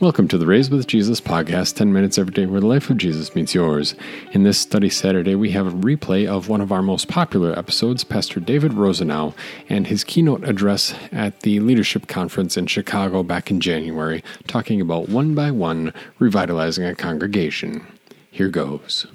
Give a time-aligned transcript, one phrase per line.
[0.00, 2.96] Welcome to the Raised with Jesus podcast, 10 minutes every day where the life of
[2.96, 3.94] Jesus meets yours.
[4.32, 8.02] In this study Saturday, we have a replay of one of our most popular episodes,
[8.02, 9.34] Pastor David Rosenau,
[9.68, 15.08] and his keynote address at the Leadership Conference in Chicago back in January, talking about
[15.10, 17.86] one by one revitalizing a congregation.
[18.32, 19.06] Here goes.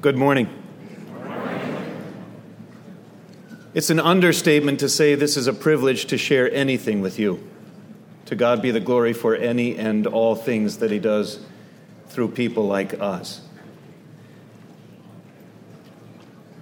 [0.00, 0.48] Good morning.
[3.74, 7.46] It's an understatement to say this is a privilege to share anything with you.
[8.24, 11.40] To God be the glory for any and all things that He does
[12.08, 13.42] through people like us.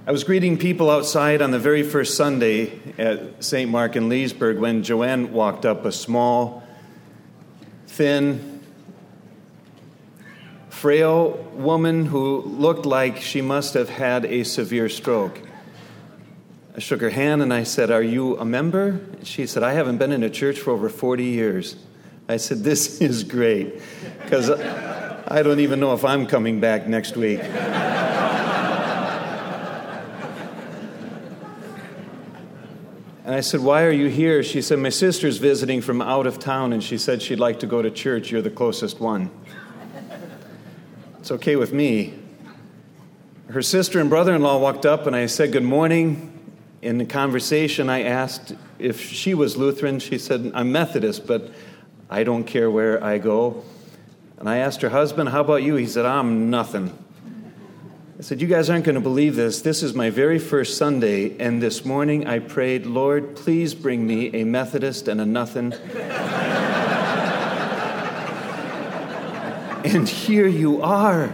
[0.04, 3.70] I was greeting people outside on the very first Sunday at St.
[3.70, 6.64] Mark in Leesburg when Joanne walked up, a small,
[7.86, 8.57] thin,
[10.78, 15.40] frail woman who looked like she must have had a severe stroke.
[16.76, 19.00] I shook her hand and I said, Are you a member?
[19.24, 21.74] She said, I haven't been in a church for over 40 years.
[22.28, 23.80] I said, This is great
[24.22, 27.40] because I don't even know if I'm coming back next week.
[33.24, 34.44] And I said, Why are you here?
[34.44, 37.66] She said, My sister's visiting from out of town and she said she'd like to
[37.66, 38.30] go to church.
[38.30, 39.32] You're the closest one.
[41.20, 42.14] It's okay with me.
[43.48, 46.32] Her sister and brother in law walked up, and I said, Good morning.
[46.80, 49.98] In the conversation, I asked if she was Lutheran.
[49.98, 51.50] She said, I'm Methodist, but
[52.08, 53.64] I don't care where I go.
[54.38, 55.74] And I asked her husband, How about you?
[55.74, 56.96] He said, I'm nothing.
[58.16, 59.60] I said, You guys aren't going to believe this.
[59.60, 64.32] This is my very first Sunday, and this morning I prayed, Lord, please bring me
[64.34, 65.74] a Methodist and a nothing.
[69.90, 71.32] And here you are.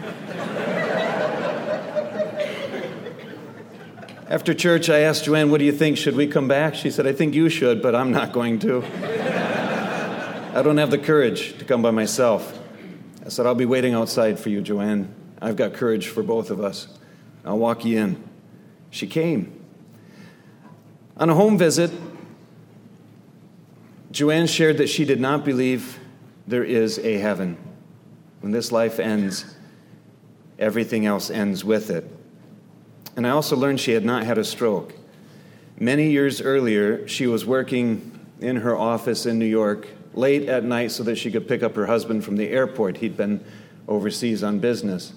[4.28, 5.98] After church, I asked Joanne, What do you think?
[5.98, 6.76] Should we come back?
[6.76, 8.84] She said, I think you should, but I'm not going to.
[10.54, 12.56] I don't have the courage to come by myself.
[13.26, 15.12] I said, I'll be waiting outside for you, Joanne.
[15.42, 16.86] I've got courage for both of us.
[17.44, 18.22] I'll walk you in.
[18.90, 19.64] She came.
[21.16, 21.90] On a home visit,
[24.12, 25.98] Joanne shared that she did not believe
[26.46, 27.58] there is a heaven.
[28.44, 29.46] When this life ends,
[30.58, 32.04] everything else ends with it.
[33.16, 34.92] And I also learned she had not had a stroke.
[35.78, 40.90] Many years earlier, she was working in her office in New York late at night
[40.90, 42.98] so that she could pick up her husband from the airport.
[42.98, 43.42] He'd been
[43.88, 45.14] overseas on business.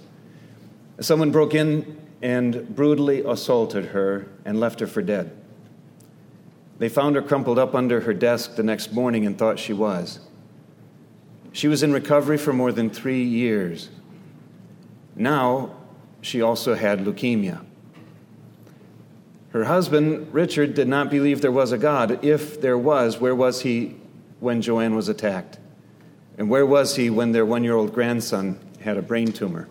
[1.01, 5.35] Someone broke in and brutally assaulted her and left her for dead.
[6.79, 10.21] They found her crumpled up under her desk the next morning and thought she was.
[11.57, 13.89] She was in recovery for more than three years.
[15.15, 15.75] Now,
[16.21, 17.65] she also had leukemia.
[19.49, 22.23] Her husband, Richard, did not believe there was a God.
[22.23, 23.95] If there was, where was he
[24.39, 25.57] when Joanne was attacked?
[26.37, 29.67] And where was he when their one year old grandson had a brain tumor?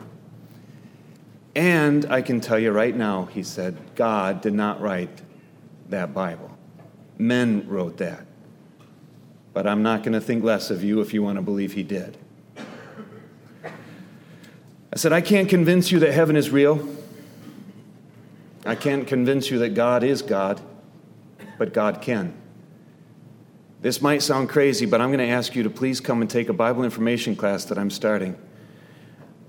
[1.55, 5.23] And I can tell you right now, he said, God did not write
[5.91, 6.51] that Bible.
[7.17, 8.27] Men wrote that
[9.57, 11.83] but I'm not going to think less of you if you want to believe he
[11.83, 12.19] did.
[13.65, 16.87] I said, I can't convince you that heaven is real.
[18.67, 20.61] I can't convince you that God is God,
[21.57, 22.35] but God can.
[23.81, 26.51] This might sound crazy, but I'm going to ask you to please come and take
[26.51, 28.37] a Bible information class that I'm starting.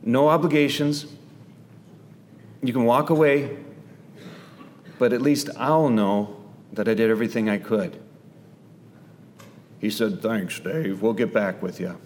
[0.04, 1.06] No obligations.
[2.64, 3.58] You can walk away,
[5.00, 8.02] but at least I'll know that I did everything I could.
[9.80, 11.02] He said, Thanks, Dave.
[11.02, 11.98] We'll get back with you.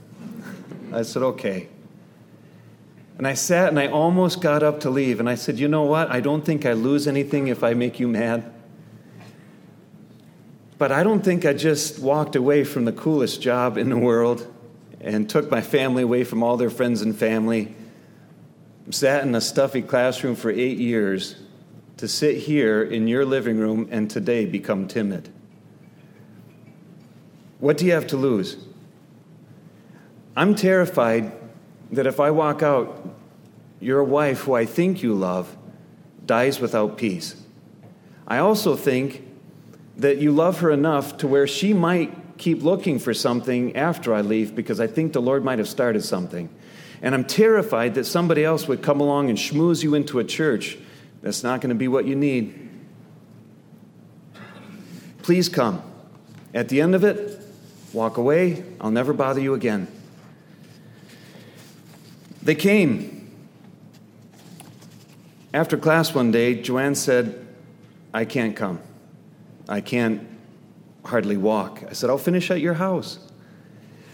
[0.94, 1.70] I said, Okay.
[3.18, 5.20] And I sat and I almost got up to leave.
[5.20, 6.10] And I said, You know what?
[6.10, 8.52] I don't think I lose anything if I make you mad.
[10.78, 14.52] But I don't think I just walked away from the coolest job in the world
[15.00, 17.76] and took my family away from all their friends and family,
[18.90, 21.36] sat in a stuffy classroom for eight years
[21.98, 25.30] to sit here in your living room and today become timid.
[27.62, 28.58] What do you have to lose?
[30.36, 31.32] I'm terrified
[31.92, 33.08] that if I walk out,
[33.80, 35.56] your wife, who I think you love,
[36.26, 37.36] dies without peace.
[38.28, 39.28] I also think
[39.98, 44.22] that you love her enough to where she might keep looking for something after I
[44.22, 46.50] leave because I think the Lord might have started something.
[47.04, 50.78] And I'm terrified that somebody else would come along and schmooze you into a church
[51.22, 52.70] that's not going to be what you need.
[55.22, 55.84] Please come.
[56.54, 57.41] At the end of it,
[57.94, 58.64] Walk away.
[58.80, 59.88] I'll never bother you again.
[62.42, 63.30] They came.
[65.54, 67.46] After class one day, Joanne said,
[68.14, 68.80] I can't come.
[69.68, 70.28] I can't
[71.06, 71.84] hardly walk.
[71.90, 73.20] I said, I'll finish at your house.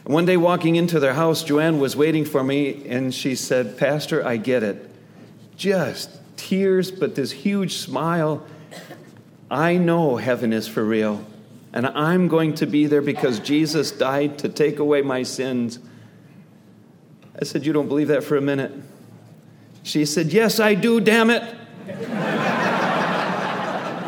[0.05, 3.77] And one day, walking into their house, Joanne was waiting for me, and she said,
[3.77, 4.89] Pastor, I get it.
[5.55, 8.45] Just tears, but this huge smile.
[9.51, 11.25] I know heaven is for real,
[11.73, 15.79] and I'm going to be there because Jesus died to take away my sins.
[17.39, 18.71] I said, You don't believe that for a minute?
[19.83, 21.43] She said, Yes, I do, damn it.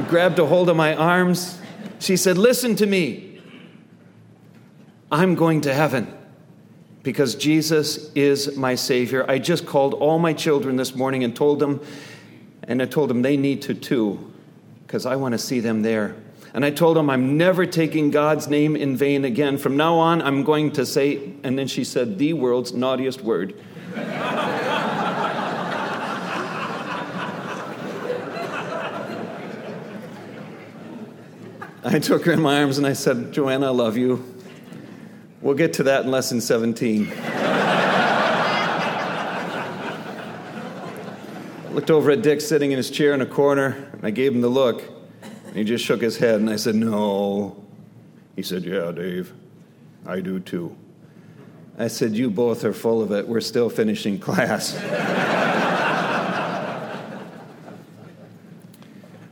[0.10, 1.60] grabbed a hold of my arms.
[2.00, 3.42] She said, Listen to me.
[5.12, 6.14] I'm going to heaven
[7.04, 9.26] because Jesus is my Savior.
[9.30, 11.82] I just called all my children this morning and told them,
[12.64, 14.32] and I told them they need to too,
[14.86, 16.16] because I want to see them there.
[16.54, 19.58] And I told him, I'm never taking God's name in vain again.
[19.58, 23.54] From now on, I'm going to say, and then she said, the world's naughtiest word.
[31.82, 34.26] I took her in my arms and I said, Joanna, I love you.
[35.42, 37.12] We'll get to that in lesson 17.
[41.70, 44.34] I looked over at Dick sitting in his chair in a corner, and I gave
[44.34, 44.99] him the look.
[45.60, 47.62] He just shook his head, and I said, No.
[48.38, 49.34] He said, Yeah, Dave,
[50.06, 50.74] I do too.
[51.78, 53.28] I said, You both are full of it.
[53.28, 54.74] We're still finishing class.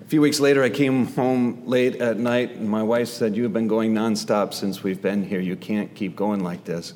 [0.02, 3.54] A few weeks later, I came home late at night, and my wife said, You've
[3.54, 5.40] been going nonstop since we've been here.
[5.40, 6.94] You can't keep going like this.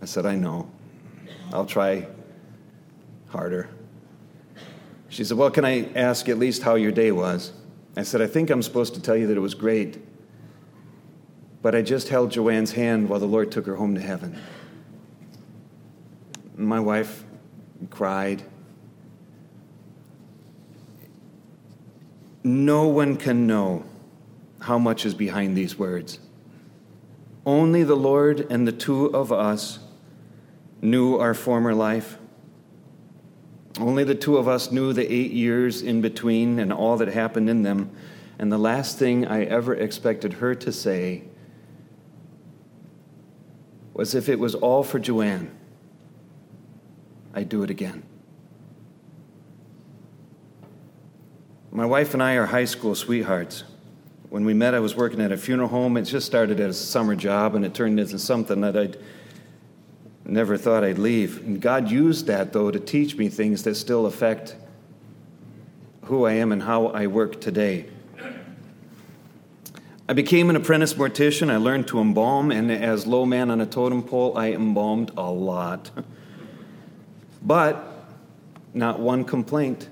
[0.00, 0.70] I said, I know.
[1.52, 2.06] I'll try
[3.28, 3.68] harder.
[5.10, 7.52] She said, Well, can I ask at least how your day was?
[7.96, 9.98] I said, I think I'm supposed to tell you that it was great.
[11.60, 14.38] But I just held Joanne's hand while the Lord took her home to heaven.
[16.56, 17.24] My wife
[17.90, 18.42] cried.
[22.42, 23.84] No one can know
[24.60, 26.18] how much is behind these words.
[27.44, 29.80] Only the Lord and the two of us
[30.80, 32.18] knew our former life.
[33.82, 37.50] Only the two of us knew the eight years in between and all that happened
[37.50, 37.90] in them.
[38.38, 41.24] And the last thing I ever expected her to say
[43.92, 45.50] was if it was all for Joanne,
[47.34, 48.04] I'd do it again.
[51.72, 53.64] My wife and I are high school sweethearts.
[54.28, 55.96] When we met, I was working at a funeral home.
[55.96, 58.96] It just started as a summer job, and it turned into something that I'd
[60.24, 61.38] never thought I'd leave.
[61.44, 64.56] And God used that, though, to teach me things that still affect
[66.04, 67.86] who I am and how I work today.
[70.08, 71.50] I became an apprentice mortician.
[71.50, 75.30] I learned to embalm, and as low man on a totem pole, I embalmed a
[75.30, 75.90] lot.
[77.40, 77.88] But
[78.74, 79.88] not one complaint.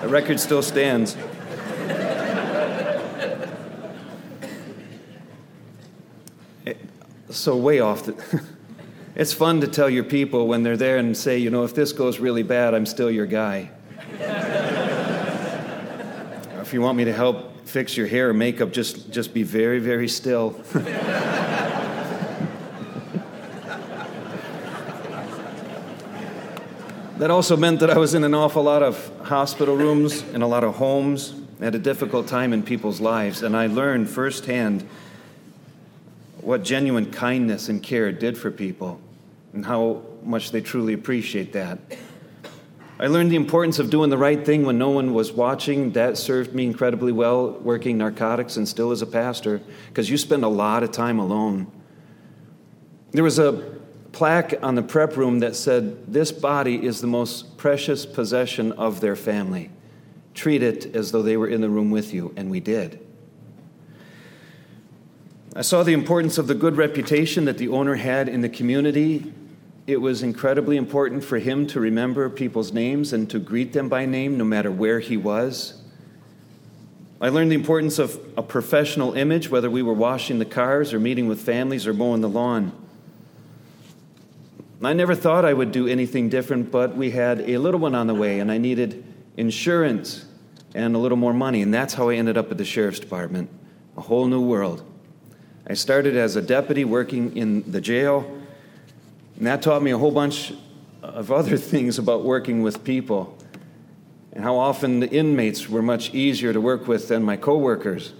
[0.00, 1.16] The record still stands.
[7.30, 8.42] So, way off the.
[9.14, 11.92] it's fun to tell your people when they're there and say, you know, if this
[11.92, 13.70] goes really bad, I'm still your guy.
[16.60, 19.78] if you want me to help fix your hair or makeup, just, just be very,
[19.78, 20.60] very still.
[27.20, 30.46] That also meant that I was in an awful lot of hospital rooms and a
[30.46, 34.88] lot of homes at a difficult time in people's lives, and I learned firsthand
[36.50, 39.00] what genuine kindness and care did for people
[39.52, 41.78] and how much they truly appreciate that.
[42.98, 45.92] I learned the importance of doing the right thing when no one was watching.
[45.92, 50.42] That served me incredibly well working narcotics and still as a pastor because you spend
[50.42, 51.70] a lot of time alone.
[53.12, 53.78] There was a
[54.10, 59.00] plaque on the prep room that said, This body is the most precious possession of
[59.00, 59.70] their family.
[60.34, 63.06] Treat it as though they were in the room with you, and we did.
[65.54, 69.32] I saw the importance of the good reputation that the owner had in the community.
[69.84, 74.06] It was incredibly important for him to remember people's names and to greet them by
[74.06, 75.82] name no matter where he was.
[77.20, 81.00] I learned the importance of a professional image, whether we were washing the cars or
[81.00, 82.70] meeting with families or mowing the lawn.
[84.82, 88.06] I never thought I would do anything different, but we had a little one on
[88.06, 89.04] the way, and I needed
[89.36, 90.24] insurance
[90.76, 93.50] and a little more money, and that's how I ended up at the sheriff's department.
[93.96, 94.89] A whole new world.
[95.70, 98.28] I started as a deputy working in the jail,
[99.36, 100.52] and that taught me a whole bunch
[101.00, 103.38] of other things about working with people
[104.32, 108.14] and how often the inmates were much easier to work with than my coworkers.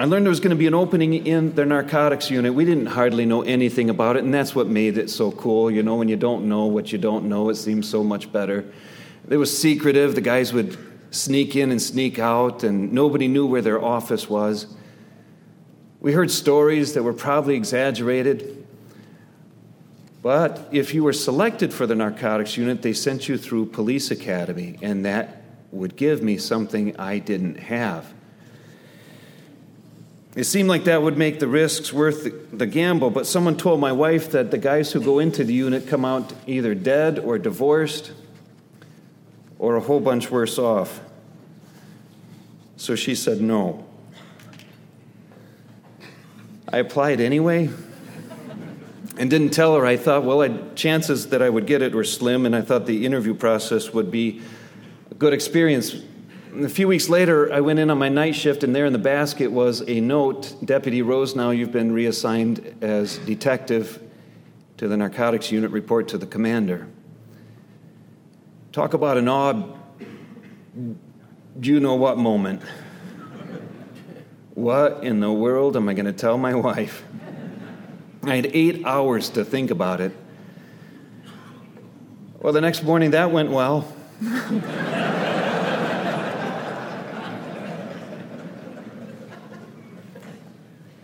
[0.00, 2.52] I learned there was going to be an opening in the narcotics unit.
[2.52, 5.70] We didn't hardly know anything about it, and that's what made it so cool.
[5.70, 8.64] You know, when you don't know what you don't know, it seems so much better.
[9.30, 10.16] It was secretive.
[10.16, 10.76] The guys would
[11.12, 14.74] sneak in and sneak out, and nobody knew where their office was.
[16.00, 18.66] We heard stories that were probably exaggerated.
[20.22, 24.78] But if you were selected for the narcotics unit, they sent you through police academy,
[24.82, 28.12] and that would give me something I didn't have.
[30.34, 33.90] It seemed like that would make the risks worth the gamble, but someone told my
[33.90, 38.12] wife that the guys who go into the unit come out either dead or divorced
[39.58, 41.00] or a whole bunch worse off.
[42.76, 43.87] So she said no.
[46.72, 47.70] I applied anyway
[49.16, 49.86] and didn't tell her.
[49.86, 52.86] I thought, well, I, chances that I would get it were slim, and I thought
[52.86, 54.42] the interview process would be
[55.10, 55.94] a good experience
[56.64, 58.98] a few weeks later, I went in on my night shift, and there in the
[58.98, 64.02] basket was a note Deputy Rosenau you've been reassigned as detective
[64.78, 66.88] to the narcotics unit, report to the commander.
[68.72, 69.78] Talk about an odd,
[71.60, 72.62] you know what moment.
[74.58, 77.04] What in the world am I going to tell my wife?
[78.24, 80.10] I had eight hours to think about it.
[82.40, 83.86] Well, the next morning that went well.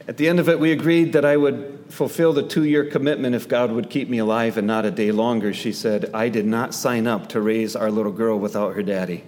[0.09, 3.37] At the end of it, we agreed that I would fulfill the two year commitment
[3.37, 5.55] if God would keep me alive and not a day longer.
[5.55, 9.23] She said, I did not sign up to raise our little girl without her daddy.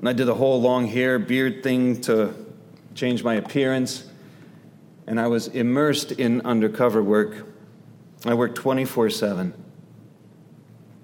[0.00, 2.49] And I did the whole long hair, beard thing to
[2.94, 4.06] change my appearance.
[5.06, 7.46] And I was immersed in undercover work.
[8.24, 9.54] I worked 24 7.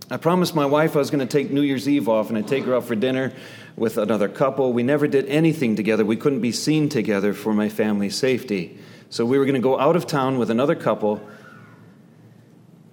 [0.08, 2.46] I promised my wife I was going to take New Year's Eve off and I'd
[2.46, 3.32] take her out for dinner
[3.74, 4.72] with another couple.
[4.72, 6.04] We never did anything together.
[6.04, 8.78] We couldn't be seen together for my family's safety.
[9.10, 11.20] So we were going to go out of town with another couple,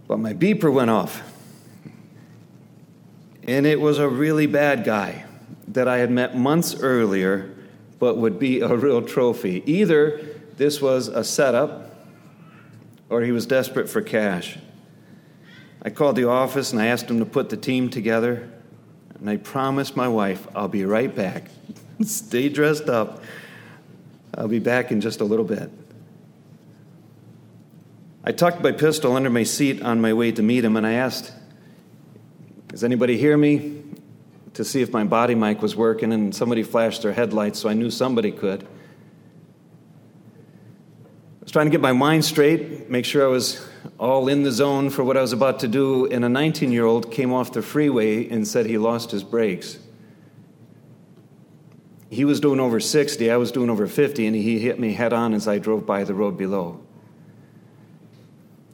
[0.08, 1.22] but my beeper went off.
[3.46, 5.26] And it was a really bad guy
[5.70, 7.53] that I had met months earlier,
[8.04, 9.64] but would be a real trophy.
[9.66, 10.20] Either
[10.58, 11.96] this was a setup
[13.08, 14.58] or he was desperate for cash.
[15.82, 18.50] I called the office and I asked them to put the team together.
[19.18, 21.50] And I promised my wife, I'll be right back.
[22.02, 23.24] Stay dressed up.
[24.38, 25.72] I'll be back in just a little bit.
[28.26, 30.94] I tucked my pistol under my seat on my way to meet him, and I
[30.94, 31.32] asked,
[32.68, 33.83] Does anybody hear me?
[34.54, 37.74] To see if my body mic was working, and somebody flashed their headlights, so I
[37.74, 38.64] knew somebody could.
[38.64, 38.68] I
[41.42, 43.68] was trying to get my mind straight, make sure I was
[44.00, 46.86] all in the zone for what I was about to do, and a 19 year
[46.86, 49.80] old came off the freeway and said he lost his brakes.
[52.10, 55.14] He was doing over 60, I was doing over 50, and he hit me head
[55.14, 56.80] on as I drove by the road below.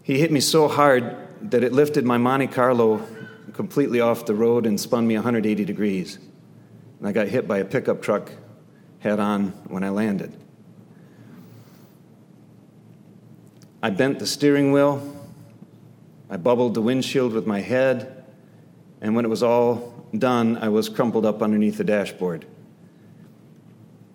[0.03, 2.97] He hit me so hard that it lifted my Monte Carlo
[3.59, 6.17] completely off the road and spun me 180 degrees.
[6.97, 8.31] And I got hit by a pickup truck
[8.99, 10.33] head on when I landed.
[13.83, 15.01] I bent the steering wheel.
[16.29, 18.23] I bubbled the windshield with my head.
[19.01, 22.45] And when it was all done, I was crumpled up underneath the dashboard.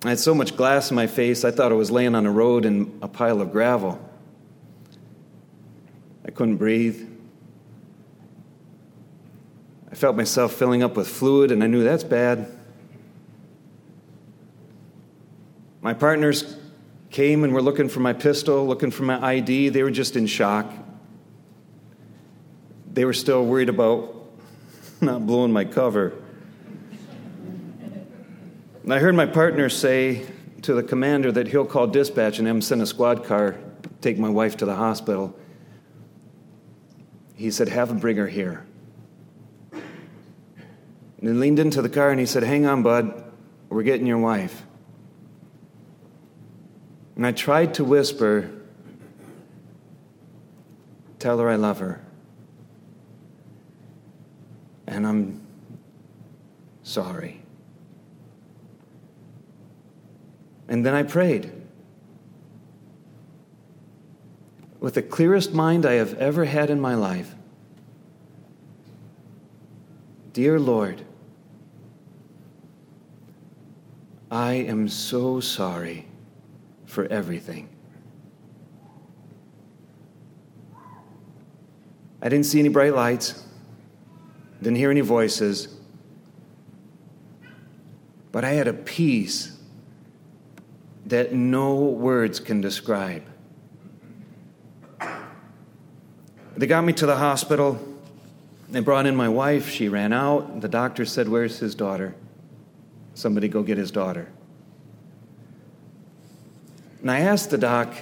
[0.06, 2.32] I had so much glass in my face, I thought I was laying on a
[2.32, 4.00] road in a pile of gravel.
[6.24, 7.10] I couldn't breathe.
[9.94, 12.48] I felt myself filling up with fluid, and I knew that's bad.
[15.82, 16.56] My partners
[17.10, 19.68] came and were looking for my pistol, looking for my ID.
[19.68, 20.68] They were just in shock.
[22.92, 24.16] They were still worried about
[25.00, 26.14] not blowing my cover.
[28.82, 30.26] And I heard my partner say
[30.62, 33.54] to the commander that he'll call dispatch and him send a squad car,
[34.00, 35.38] take my wife to the hospital.
[37.36, 38.66] He said, Have him bring her here.
[41.24, 43.32] And leaned into the car and he said, Hang on, bud,
[43.70, 44.62] we're getting your wife.
[47.16, 48.50] And I tried to whisper,
[51.18, 52.04] Tell her I love her.
[54.86, 55.46] And I'm
[56.82, 57.40] sorry.
[60.68, 61.50] And then I prayed.
[64.78, 67.34] With the clearest mind I have ever had in my life.
[70.34, 71.02] Dear Lord,
[74.34, 76.08] I am so sorry
[76.86, 77.68] for everything.
[82.20, 83.44] I didn't see any bright lights,
[84.60, 85.76] didn't hear any voices,
[88.32, 89.56] but I had a peace
[91.06, 93.22] that no words can describe.
[96.56, 97.78] They got me to the hospital.
[98.68, 99.68] They brought in my wife.
[99.68, 100.60] She ran out.
[100.60, 102.16] The doctor said, Where's his daughter?
[103.14, 104.28] Somebody go get his daughter.
[107.00, 107.94] And I asked the doc,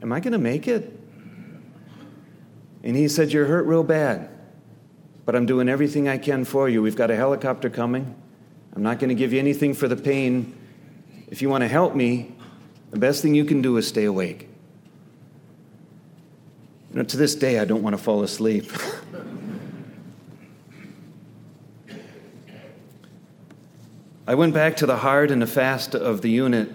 [0.00, 0.98] Am I going to make it?
[2.82, 4.30] And he said, You're hurt real bad,
[5.26, 6.82] but I'm doing everything I can for you.
[6.82, 8.14] We've got a helicopter coming.
[8.74, 10.56] I'm not going to give you anything for the pain.
[11.26, 12.34] If you want to help me,
[12.90, 14.48] the best thing you can do is stay awake.
[16.90, 18.70] You know, to this day, I don't want to fall asleep.
[24.28, 26.68] I went back to the hard and the fast of the unit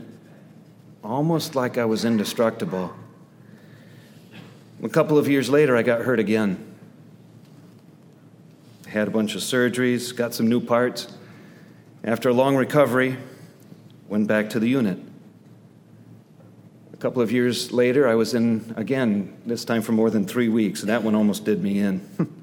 [1.03, 2.91] almost like I was indestructible.
[4.81, 6.75] A couple of years later, I got hurt again.
[8.88, 11.15] Had a bunch of surgeries, got some new parts.
[12.03, 13.17] After a long recovery,
[14.07, 14.98] went back to the unit.
[16.91, 20.50] A couple of years later, I was in again, this time for more than three
[20.50, 22.01] weeks, and that one almost did me in.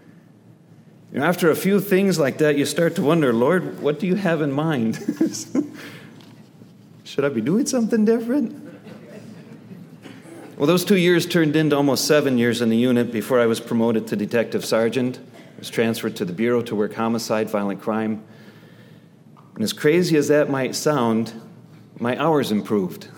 [1.14, 4.42] after a few things like that, you start to wonder, Lord, what do you have
[4.42, 4.96] in mind?
[7.04, 8.68] Should I be doing something different?
[10.56, 13.58] Well, those two years turned into almost seven years in the unit before I was
[13.58, 15.18] promoted to detective sergeant.
[15.18, 18.22] I was transferred to the Bureau to work homicide, violent crime.
[19.54, 21.32] And as crazy as that might sound,
[21.98, 23.08] my hours improved.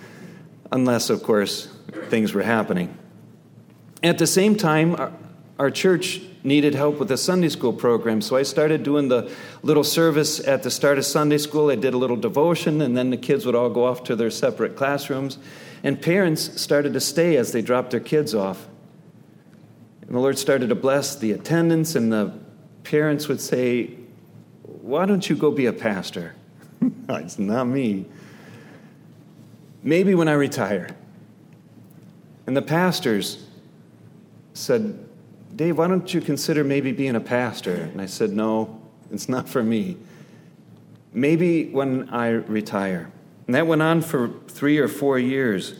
[0.72, 1.68] Unless, of course,
[2.08, 2.96] things were happening.
[4.02, 5.12] At the same time, our,
[5.58, 9.30] our church needed help with the Sunday school program, so I started doing the
[9.62, 11.70] little service at the start of Sunday school.
[11.70, 14.30] I did a little devotion, and then the kids would all go off to their
[14.30, 15.38] separate classrooms.
[15.84, 18.66] And parents started to stay as they dropped their kids off.
[20.02, 22.32] And the Lord started to bless the attendance, and the
[22.82, 23.90] parents would say,
[24.62, 26.34] Why don't you go be a pastor?
[27.10, 28.06] it's not me.
[29.82, 30.88] Maybe when I retire.
[32.46, 33.46] And the pastors
[34.54, 35.07] said,
[35.58, 37.74] Dave, why don't you consider maybe being a pastor?
[37.74, 39.96] And I said, No, it's not for me.
[41.12, 43.10] Maybe when I retire.
[43.46, 45.74] And that went on for three or four years.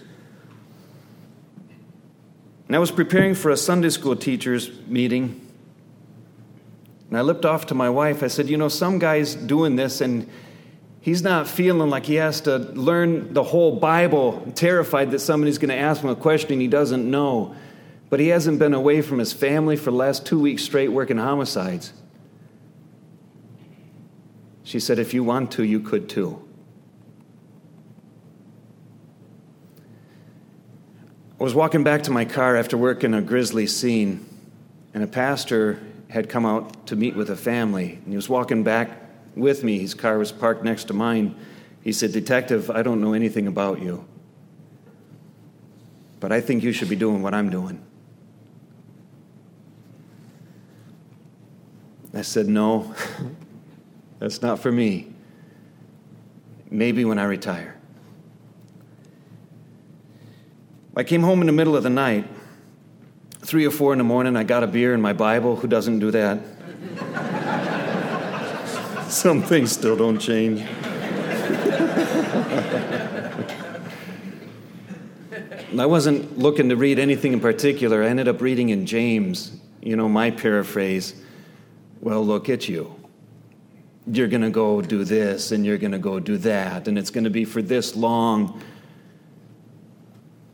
[2.66, 5.46] And I was preparing for a Sunday school teachers meeting.
[7.08, 8.24] And I lipped off to my wife.
[8.24, 10.28] I said, You know, some guy's doing this and
[11.02, 15.68] he's not feeling like he has to learn the whole Bible, terrified that somebody's going
[15.68, 17.54] to ask him a question he doesn't know.
[18.10, 21.18] But he hasn't been away from his family for the last two weeks straight working
[21.18, 21.92] homicides.
[24.62, 26.42] She said, If you want to, you could too.
[31.40, 34.26] I was walking back to my car after working a grisly scene,
[34.92, 38.64] and a pastor had come out to meet with a family, and he was walking
[38.64, 38.90] back
[39.36, 39.78] with me.
[39.78, 41.36] His car was parked next to mine.
[41.82, 44.04] He said, Detective, I don't know anything about you,
[46.18, 47.84] but I think you should be doing what I'm doing.
[52.14, 52.94] I said, No,
[54.18, 55.12] that's not for me.
[56.70, 57.76] Maybe when I retire.
[60.96, 62.26] I came home in the middle of the night,
[63.40, 64.36] three or four in the morning.
[64.36, 65.56] I got a beer and my Bible.
[65.56, 66.40] Who doesn't do that?
[69.08, 70.62] Some things still don't change.
[75.78, 78.02] I wasn't looking to read anything in particular.
[78.02, 81.14] I ended up reading in James, you know, my paraphrase.
[82.00, 82.94] Well, look at you.
[84.06, 87.10] You're going to go do this and you're going to go do that, and it's
[87.10, 88.62] going to be for this long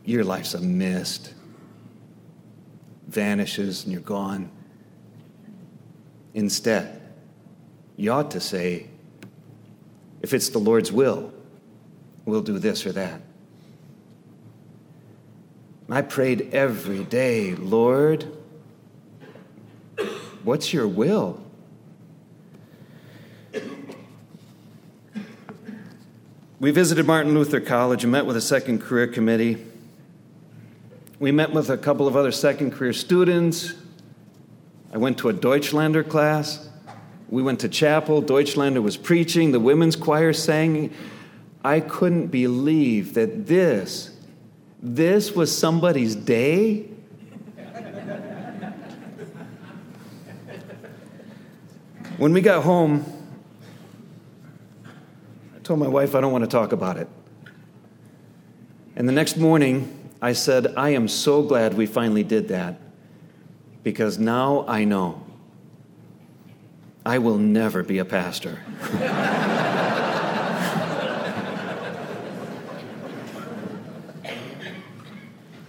[0.05, 1.33] your life's a mist,
[3.07, 4.51] vanishes, and you're gone.
[6.35, 7.01] Instead,
[7.97, 8.87] you ought to say,
[10.21, 11.33] if it's the Lord's will,
[12.25, 13.21] we'll do this or that.
[15.89, 18.34] I prayed every day, Lord,
[20.45, 21.41] what's your will?
[26.59, 29.65] We visited Martin Luther College and met with a second career committee.
[31.19, 33.73] We met with a couple of other second career students.
[34.93, 36.69] I went to a Deutschlander class.
[37.29, 38.21] We went to chapel.
[38.21, 39.51] Deutschlander was preaching.
[39.51, 40.93] The women's choir sang.
[41.63, 44.15] I couldn't believe that this,
[44.81, 46.85] this was somebody's day.
[52.17, 53.03] When we got home,
[55.53, 57.09] I told my wife I don't want to talk about it.
[58.95, 62.79] And the next morning, I said, I am so glad we finally did that
[63.83, 65.25] because now I know
[67.05, 68.59] I will never be a pastor.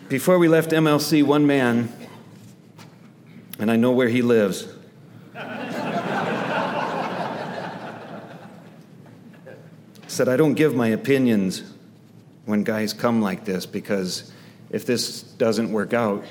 [0.08, 1.92] Before we left MLC, one man,
[3.58, 4.75] and I know where he lives,
[10.16, 11.62] said, I don't give my opinions
[12.46, 14.32] when guys come like this because
[14.70, 16.24] if this doesn't work out,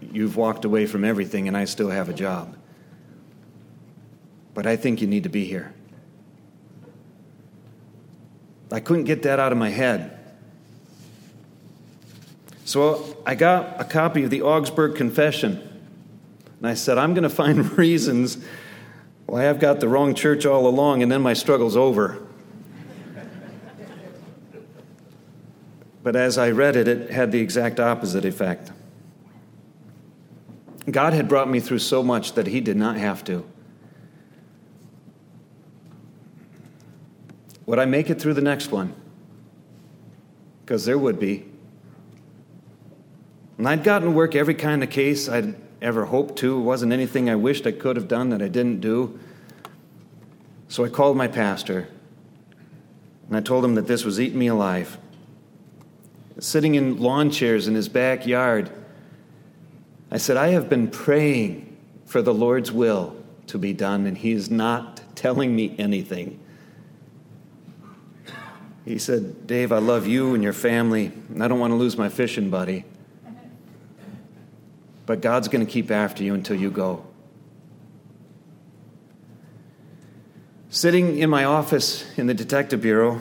[0.00, 2.56] you've walked away from everything and I still have a job.
[4.54, 5.74] But I think you need to be here.
[8.72, 10.18] I couldn't get that out of my head.
[12.64, 15.56] So I got a copy of the Augsburg Confession.
[16.58, 18.38] And I said, I'm going to find reasons
[19.26, 22.26] why I've got the wrong church all along, and then my struggle's over.
[26.02, 28.72] But as I read it, it had the exact opposite effect.
[30.90, 33.44] God had brought me through so much that He did not have to.
[37.66, 38.94] Would I make it through the next one?
[40.64, 41.46] Because there would be.
[43.58, 46.58] And I'd gotten to work every kind of case I'd ever hoped to.
[46.58, 49.20] It wasn't anything I wished I could have done that I didn't do.
[50.68, 51.88] So I called my pastor
[53.28, 54.98] and I told him that this was eating me alive
[56.40, 58.70] sitting in lawn chairs in his backyard.
[60.10, 61.76] I said, I have been praying
[62.06, 66.40] for the Lord's will to be done, and He is not telling me anything.
[68.84, 71.96] He said, Dave, I love you and your family, and I don't want to lose
[71.96, 72.84] my fishing buddy.
[75.06, 77.04] But God's going to keep after you until you go.
[80.70, 83.20] Sitting in my office in the detective bureau,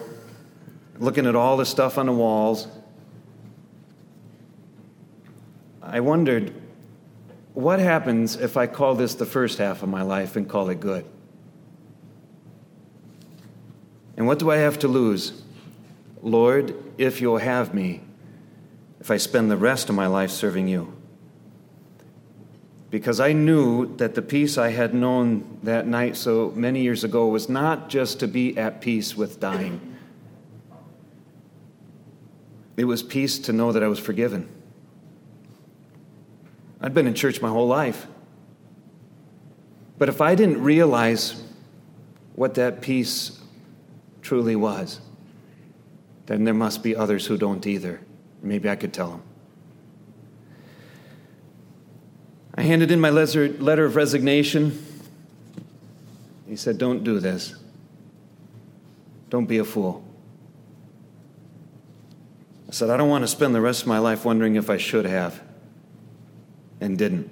[1.00, 2.68] looking at all the stuff on the walls,
[5.91, 6.54] I wondered
[7.54, 10.80] what happens if I call this the first half of my life and call it
[10.80, 11.06] good?
[14.15, 15.41] And what do I have to lose?
[16.21, 18.02] Lord, if you'll have me,
[18.99, 20.93] if I spend the rest of my life serving you.
[22.91, 27.28] Because I knew that the peace I had known that night so many years ago
[27.28, 29.80] was not just to be at peace with dying,
[32.78, 34.49] it was peace to know that I was forgiven.
[36.82, 38.08] I'd been in church my whole life.
[39.98, 41.44] But if I didn't realize
[42.36, 43.38] what that peace
[44.22, 45.02] truly was,
[46.28, 48.00] then there must be others who don't either.
[48.42, 49.22] Maybe I could tell them.
[52.56, 54.86] I handed in my letter of resignation.
[56.48, 57.56] He said, Don't do this.
[59.30, 60.04] Don't be a fool.
[62.68, 64.78] I said, I don't want to spend the rest of my life wondering if I
[64.78, 65.42] should have
[66.82, 67.30] and didn't.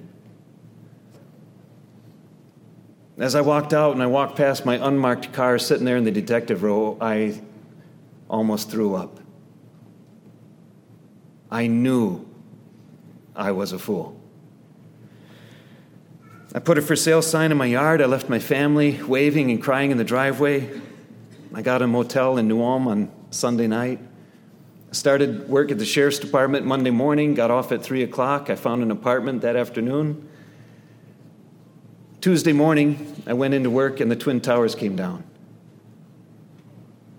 [3.17, 6.11] As I walked out and I walked past my unmarked car sitting there in the
[6.11, 7.41] detective row, I
[8.29, 9.19] almost threw up.
[11.49, 12.27] I knew
[13.35, 14.19] I was a fool.
[16.53, 18.01] I put a for sale sign in my yard.
[18.01, 20.69] I left my family waving and crying in the driveway.
[21.53, 23.99] I got a motel in New Ulm on Sunday night.
[24.89, 28.49] I started work at the sheriff's department Monday morning, got off at 3 o'clock.
[28.49, 30.29] I found an apartment that afternoon.
[32.21, 35.23] Tuesday morning, I went into work and the Twin Towers came down.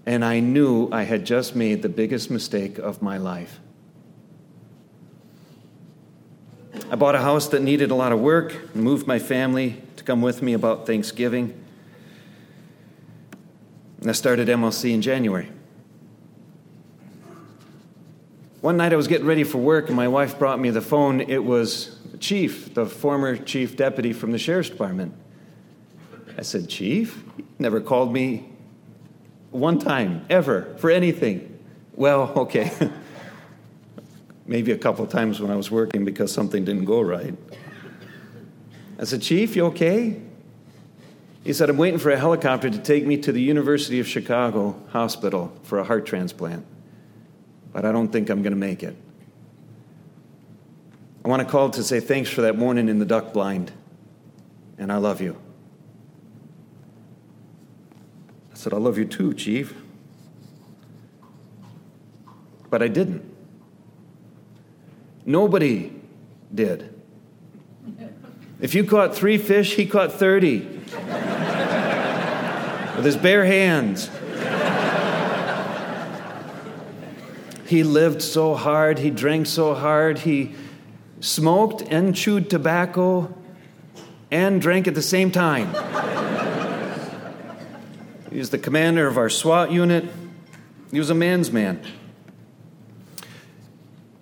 [0.06, 3.60] And I knew I had just made the biggest mistake of my life.
[6.90, 10.04] I bought a house that needed a lot of work and moved my family to
[10.04, 11.52] come with me about Thanksgiving.
[14.00, 15.50] And I started MLC in January.
[18.68, 21.22] One night I was getting ready for work, and my wife brought me the phone.
[21.22, 25.14] It was chief, the former chief deputy from the sheriff's department.
[26.36, 27.24] I said, Chief?
[27.58, 28.46] Never called me
[29.52, 31.58] one time, ever, for anything.
[31.94, 32.70] Well, okay.
[34.46, 37.34] Maybe a couple of times when I was working because something didn't go right.
[38.98, 40.20] I said, Chief, you okay?
[41.42, 44.78] He said, I'm waiting for a helicopter to take me to the University of Chicago
[44.90, 46.66] hospital for a heart transplant
[47.72, 48.96] but I don't think I'm going to make it.
[51.24, 53.70] I want to call to say thanks for that morning in the duck blind,
[54.78, 55.36] and I love you.
[58.52, 59.74] I said, I love you too, Chief.
[62.70, 63.22] But I didn't.
[65.24, 65.92] Nobody
[66.54, 66.94] did.
[68.60, 70.58] If you caught three fish, he caught 30
[72.96, 74.10] with his bare hands.
[77.68, 80.54] He lived so hard, he drank so hard, he
[81.20, 83.34] smoked and chewed tobacco
[84.30, 85.66] and drank at the same time.
[88.30, 90.06] he was the commander of our SWAT unit.
[90.90, 91.82] He was a man's man.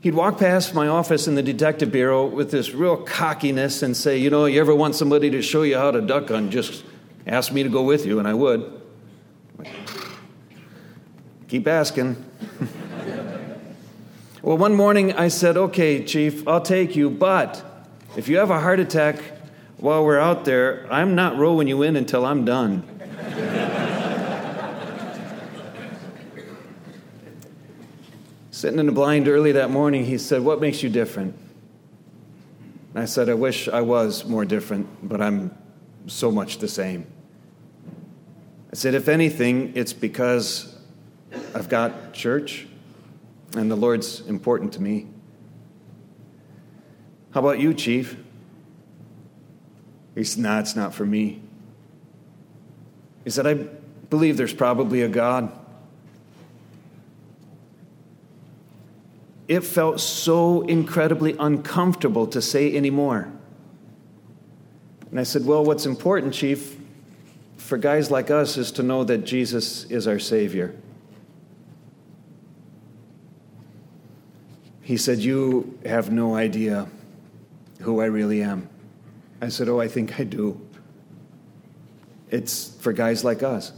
[0.01, 4.19] He'd walk past my office in the detective bureau with this real cockiness and say,
[4.19, 6.85] You know, you ever want somebody to show you how to duck on, just
[7.29, 8.83] ask me to go with you, and I would.
[11.47, 12.25] Keep asking.
[14.47, 17.65] well, one morning I said, Okay, Chief, I'll take you, but
[18.17, 19.17] if you have a heart attack
[19.77, 22.85] while we're out there, I'm not rowing you in until I'm done.
[28.53, 31.35] Sitting in the blind early that morning, he said, What makes you different?
[32.95, 35.59] And I said, I wish I was more different, but I'm
[36.07, 37.05] so much the same.
[38.73, 40.79] I said, If anything, it's because
[41.53, 42.69] I've got church
[43.59, 45.07] and the Lord's important to me.
[47.33, 48.17] How about you, Chief?
[50.15, 51.43] He said, Nah, it's not for me.
[53.25, 53.55] He said, I
[54.09, 55.53] believe there's probably a God.
[59.49, 63.31] It felt so incredibly uncomfortable to say anymore.
[65.11, 66.77] And I said, Well, what's important, Chief,
[67.57, 70.75] for guys like us is to know that Jesus is our Savior.
[74.87, 76.87] He said, You have no idea
[77.81, 78.69] who I really am.
[79.41, 80.61] I said, Oh, I think I do.
[82.31, 83.73] It's for guys like us.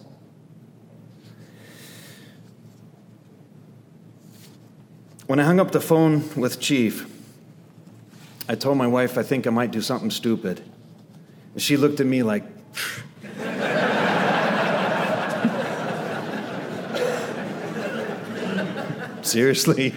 [5.26, 7.10] When I hung up the phone with Chief,
[8.46, 10.60] I told my wife I think I might do something stupid.
[11.56, 12.44] She looked at me like,
[19.24, 19.94] Seriously?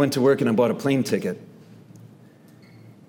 [0.00, 1.38] Went to work and I bought a plane ticket.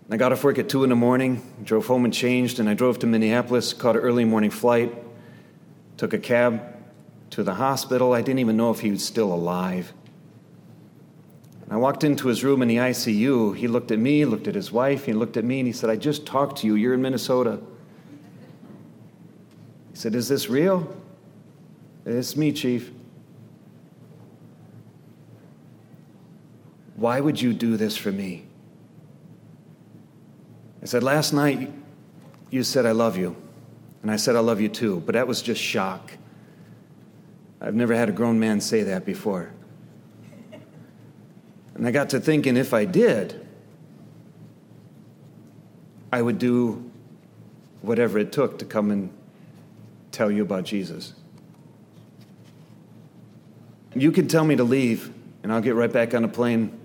[0.09, 2.73] I got off work at 2 in the morning, drove home and changed, and I
[2.73, 4.93] drove to Minneapolis, caught an early morning flight,
[5.95, 6.61] took a cab
[7.29, 8.11] to the hospital.
[8.11, 9.93] I didn't even know if he was still alive.
[11.69, 13.55] I walked into his room in the ICU.
[13.55, 15.89] He looked at me, looked at his wife, he looked at me, and he said,
[15.89, 16.75] I just talked to you.
[16.75, 17.61] You're in Minnesota.
[19.91, 20.93] He said, Is this real?
[22.05, 22.91] It's me, Chief.
[27.01, 28.45] Why would you do this for me?
[30.83, 31.73] I said, Last night
[32.51, 33.35] you said, I love you.
[34.03, 35.01] And I said, I love you too.
[35.03, 36.11] But that was just shock.
[37.59, 39.51] I've never had a grown man say that before.
[41.73, 43.47] And I got to thinking if I did,
[46.13, 46.91] I would do
[47.81, 49.11] whatever it took to come and
[50.11, 51.13] tell you about Jesus.
[53.95, 55.11] You can tell me to leave,
[55.41, 56.77] and I'll get right back on a plane.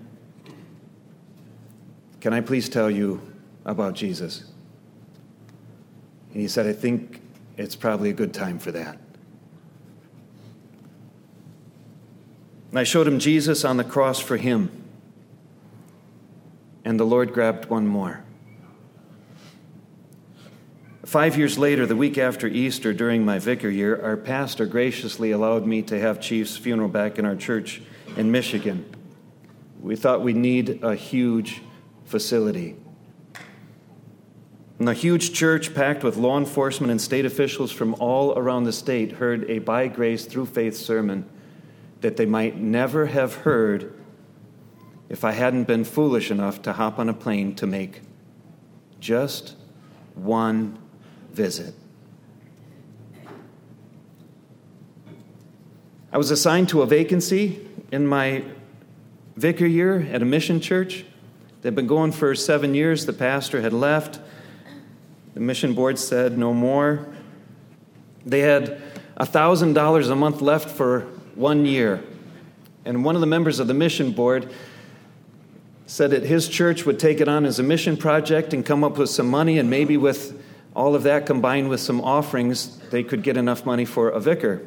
[2.27, 3.23] Can I please tell you
[3.65, 4.51] about Jesus?
[6.33, 7.21] And he said, I think
[7.57, 8.99] it's probably a good time for that.
[12.71, 14.73] And I showed him Jesus on the cross for him.
[16.85, 18.25] And the Lord grabbed one more.
[21.05, 25.65] Five years later, the week after Easter, during my vicar year, our pastor graciously allowed
[25.65, 27.83] me to have Chief's funeral back in our church
[28.17, 28.85] in Michigan.
[29.81, 31.63] We thought we'd need a huge
[32.07, 32.77] facility.
[34.79, 39.13] And huge church, packed with law enforcement and state officials from all around the state,
[39.13, 41.29] heard a by grace through faith sermon
[42.01, 43.93] that they might never have heard
[45.09, 48.03] if I hadn't been foolish enough to hop on a plane to make
[49.01, 49.57] just
[50.15, 50.79] one
[51.33, 51.75] visit.
[56.13, 58.45] I was assigned to a vacancy in my
[59.37, 61.05] vicar year at a mission church.
[61.63, 63.07] They'd been going for seven years.
[63.07, 64.21] The pastor had left.
[65.35, 67.07] The mission board said no more.
[68.25, 68.81] They had
[69.19, 71.01] $1,000 a month left for
[71.35, 72.03] one year.
[72.85, 74.53] And one of the members of the mission board
[75.87, 78.99] said that his church would take it on as a mission project and come up
[78.99, 80.43] with some money, and maybe with
[80.75, 84.61] all of that combined with some offerings, they could get enough money for a vicar.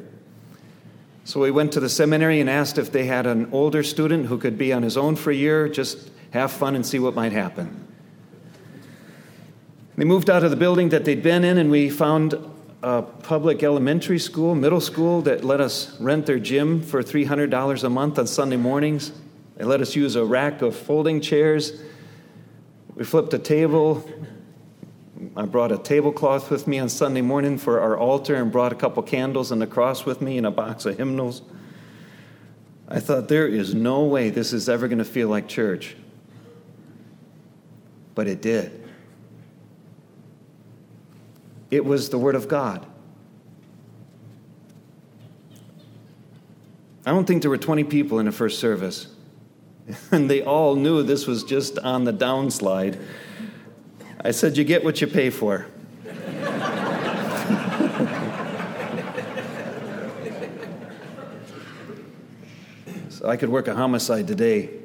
[1.24, 4.38] So we went to the seminary and asked if they had an older student who
[4.38, 7.32] could be on his own for a year, just have fun and see what might
[7.32, 7.86] happen.
[9.96, 12.34] They moved out of the building that they'd been in, and we found
[12.82, 17.88] a public elementary school, middle school, that let us rent their gym for $300 a
[17.90, 19.12] month on Sunday mornings.
[19.56, 21.82] They let us use a rack of folding chairs.
[22.94, 24.08] We flipped a table,
[25.36, 28.74] I brought a tablecloth with me on Sunday morning for our altar and brought a
[28.74, 31.42] couple candles and a cross with me and a box of hymnals.
[32.88, 35.94] I thought, there is no way this is ever going to feel like church.
[38.20, 38.86] But it did.
[41.70, 42.84] It was the Word of God.
[47.06, 49.06] I don't think there were 20 people in the first service.
[50.12, 53.02] And they all knew this was just on the downslide.
[54.22, 55.64] I said, You get what you pay for.
[63.08, 64.79] so I could work a homicide today.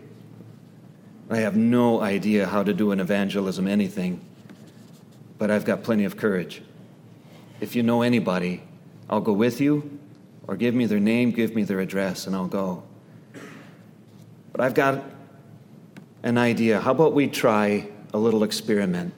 [1.29, 4.21] I have no idea how to do an evangelism anything,
[5.37, 6.61] but I've got plenty of courage.
[7.59, 8.61] If you know anybody,
[9.09, 9.99] I'll go with you,
[10.47, 12.83] or give me their name, give me their address, and I'll go.
[14.51, 15.03] But I've got
[16.21, 16.79] an idea.
[16.79, 19.13] How about we try a little experiment?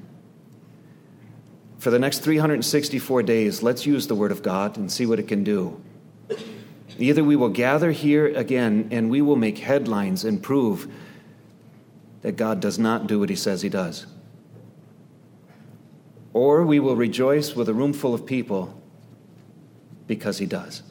[1.80, 5.28] For the next 364 days, let's use the Word of God and see what it
[5.28, 5.82] can do.
[6.98, 10.91] Either we will gather here again and we will make headlines and prove
[12.21, 14.06] that God does not do what He says He does.
[16.34, 18.80] Or we will rejoice with a room full of people
[20.08, 20.84] because He does.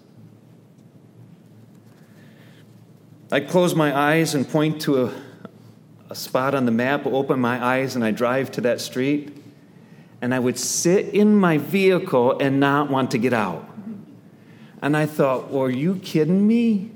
[3.30, 5.12] I close my eyes and point to a,
[6.10, 9.36] a spot on the map, open my eyes, and I drive to that street.
[10.20, 13.68] And I would sit in my vehicle and not want to get out.
[14.80, 16.90] And I thought, well, are you kidding me?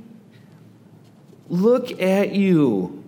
[1.48, 2.99] Look at you.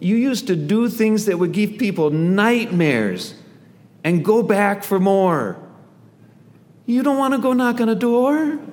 [0.00, 3.34] You used to do things that would give people nightmares
[4.04, 5.56] and go back for more.
[6.86, 8.58] You don't want to go knock on a door?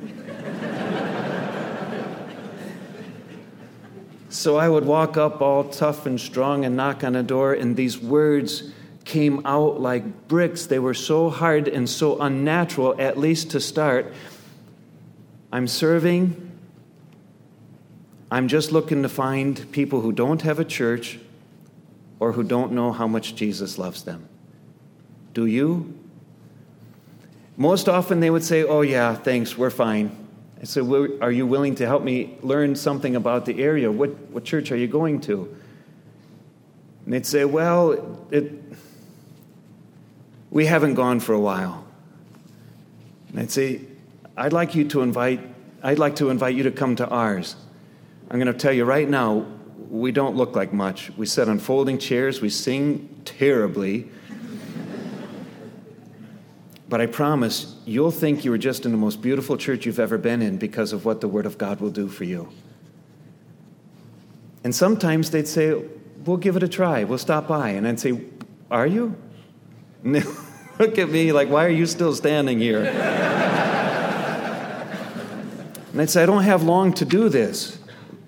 [4.36, 7.78] So I would walk up all tough and strong and knock on a door, and
[7.78, 8.74] these words
[9.06, 10.66] came out like bricks.
[10.66, 14.14] They were so hard and so unnatural, at least to start.
[15.54, 16.45] I'm serving.
[18.32, 21.20] I'm just looking to find people who don't have a church
[22.20, 24.28] or who don't know how much Jesus loves them.
[25.34, 25.94] Do you?
[27.58, 30.16] Most often they would say, Oh, yeah, thanks, we're fine.
[30.62, 33.92] I said, well, Are you willing to help me learn something about the area?
[33.92, 35.56] What, what church are you going to?
[37.06, 38.52] And they'd say, Well, it,
[40.50, 41.86] we haven't gone for a while.
[43.30, 43.82] And I'd say,
[44.38, 45.42] I'd like you to invite,
[45.84, 47.56] I'd like to invite you to come to ours.
[48.30, 49.46] I'm going to tell you right now,
[49.90, 51.12] we don't look like much.
[51.16, 54.10] We sit on folding chairs, we sing terribly.
[56.88, 60.18] But I promise you'll think you were just in the most beautiful church you've ever
[60.18, 62.50] been in because of what the Word of God will do for you.
[64.64, 65.84] And sometimes they'd say,
[66.26, 67.04] We'll give it a try.
[67.04, 67.70] We'll stop by.
[67.70, 68.20] And I'd say,
[68.72, 69.16] Are you?
[70.04, 72.80] Look at me like, Why are you still standing here?
[75.92, 77.80] and I'd say, I don't have long to do this.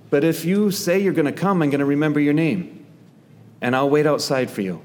[0.10, 2.86] But if you say you're going to come, I'm going to remember your name.
[3.62, 4.82] And I'll wait outside for you.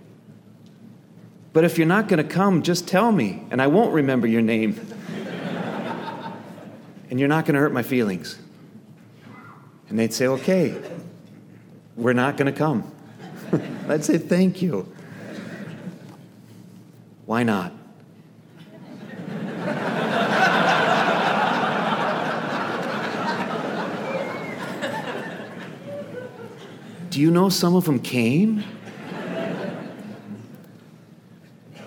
[1.53, 4.41] But if you're not going to come, just tell me, and I won't remember your
[4.41, 4.75] name.
[7.11, 8.39] and you're not going to hurt my feelings.
[9.89, 10.81] And they'd say, okay,
[11.97, 12.91] we're not going to come.
[13.89, 14.91] I'd say, thank you.
[17.27, 17.73] Why not?
[27.13, 28.65] Do you know some of them came?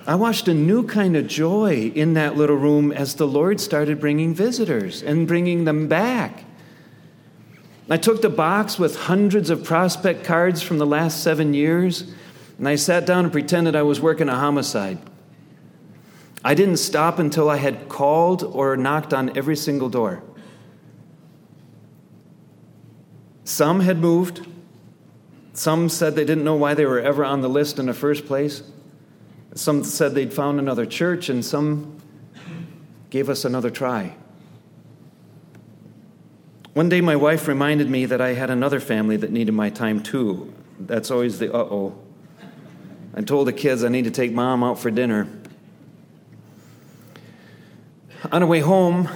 [0.05, 3.99] I watched a new kind of joy in that little room as the Lord started
[3.99, 6.43] bringing visitors and bringing them back.
[7.89, 12.13] I took the box with hundreds of prospect cards from the last seven years,
[12.59, 14.99] and I sat down and pretended I was working a homicide.
[16.43, 20.21] I didn't stop until I had called or knocked on every single door.
[23.43, 24.45] Some had moved.
[25.55, 28.25] Some said they didn't know why they were ever on the list in the first
[28.25, 28.61] place.
[29.53, 32.01] Some said they'd found another church, and some
[33.09, 34.17] gave us another try.
[36.73, 40.03] One day, my wife reminded me that I had another family that needed my time
[40.03, 40.53] too.
[40.77, 41.97] That's always the uh oh.
[43.15, 45.25] I told the kids I need to take mom out for dinner.
[48.29, 49.07] On the way home,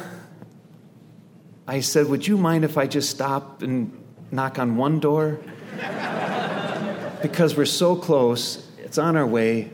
[1.68, 3.92] I said, Would you mind if I just stop and
[4.32, 5.42] knock on one door?
[7.22, 9.72] Because we're so close, it's on our way.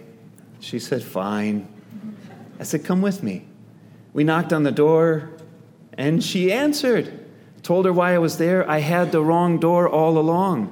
[0.59, 1.67] She said, Fine.
[2.59, 3.45] I said, Come with me.
[4.13, 5.31] We knocked on the door,
[5.97, 7.21] and she answered.
[7.63, 8.69] Told her why I was there.
[8.69, 10.71] I had the wrong door all along.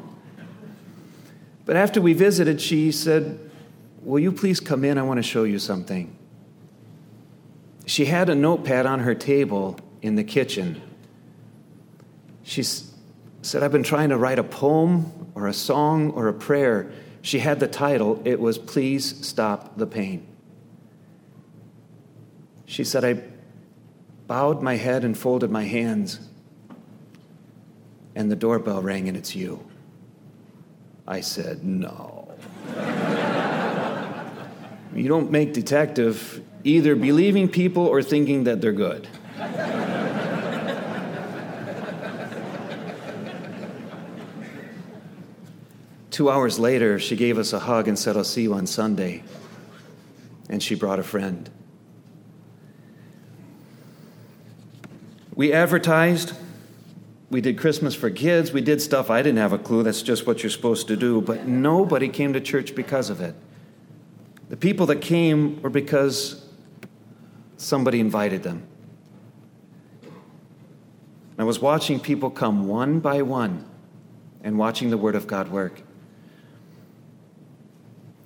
[1.66, 3.40] But after we visited, she said,
[4.04, 4.98] Will you please come in?
[4.98, 6.16] I want to show you something.
[7.86, 10.82] She had a notepad on her table in the kitchen.
[12.44, 12.64] She
[13.44, 16.92] said, I've been trying to write a poem or a song or a prayer
[17.24, 20.28] she had the title, it was Please Stop the Pain.
[22.66, 23.24] She said, I
[24.28, 26.20] bowed my head and folded my hands.
[28.16, 29.66] and the doorbell rang and it's you.
[31.08, 32.30] I said, No.
[34.94, 39.08] you don't make detective either believing people or thinking that they're good.
[46.14, 49.24] Two hours later, she gave us a hug and said, I'll see you on Sunday.
[50.48, 51.50] And she brought a friend.
[55.34, 56.34] We advertised.
[57.32, 58.52] We did Christmas for kids.
[58.52, 59.82] We did stuff I didn't have a clue.
[59.82, 61.20] That's just what you're supposed to do.
[61.20, 63.34] But nobody came to church because of it.
[64.50, 66.48] The people that came were because
[67.58, 68.68] somebody invited them.
[71.40, 73.68] I was watching people come one by one
[74.44, 75.82] and watching the Word of God work.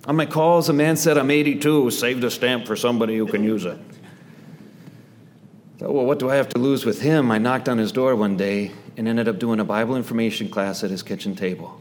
[0.08, 3.44] On my calls, a man said, I'm 82, saved a stamp for somebody who can
[3.44, 3.78] use it.
[5.76, 7.30] Thought, well, what do I have to lose with him?
[7.30, 10.82] I knocked on his door one day and ended up doing a Bible information class
[10.82, 11.78] at his kitchen table.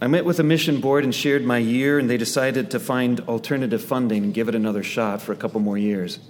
[0.00, 3.18] I met with a mission board and shared my year, and they decided to find
[3.20, 6.20] alternative funding and give it another shot for a couple more years.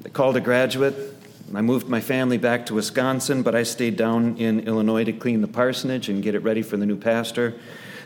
[0.00, 1.15] They called a graduate.
[1.54, 5.42] I moved my family back to Wisconsin, but I stayed down in Illinois to clean
[5.42, 7.54] the parsonage and get it ready for the new pastor.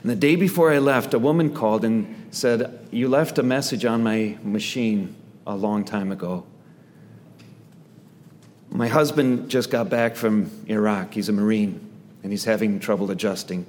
[0.02, 3.84] And the day before I left, a woman called and said, You left a message
[3.84, 5.16] on my machine
[5.46, 6.44] a long time ago.
[8.70, 11.14] My husband just got back from Iraq.
[11.14, 11.90] He's a Marine,
[12.22, 13.66] and he's having trouble adjusting.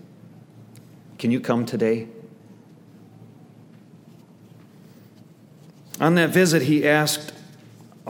[1.17, 2.07] Can you come today?
[5.99, 7.33] On that visit, he asked,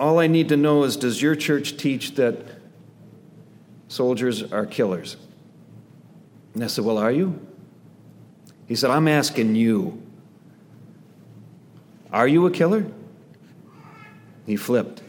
[0.02, 2.36] All I need to know is Does your church teach that
[3.88, 5.16] soldiers are killers?
[6.56, 7.39] And I said, Well, are you?
[8.68, 10.02] He said, I'm asking you,
[12.12, 12.88] are you a killer?
[14.47, 15.04] He flipped.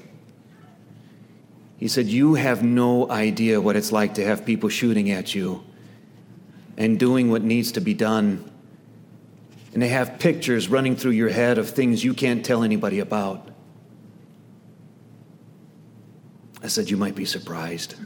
[1.78, 5.64] He said, You have no idea what it's like to have people shooting at you
[6.76, 8.44] and doing what needs to be done.
[9.72, 13.51] And they have pictures running through your head of things you can't tell anybody about.
[16.62, 17.96] I said, You might be surprised.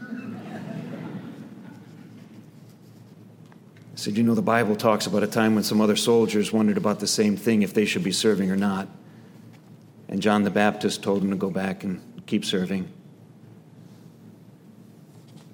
[3.93, 6.77] I said, You know, the Bible talks about a time when some other soldiers wondered
[6.77, 8.89] about the same thing if they should be serving or not.
[10.09, 12.89] And John the Baptist told them to go back and keep serving.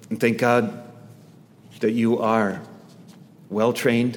[0.09, 0.91] And thank God
[1.79, 2.61] that you are
[3.49, 4.15] well trained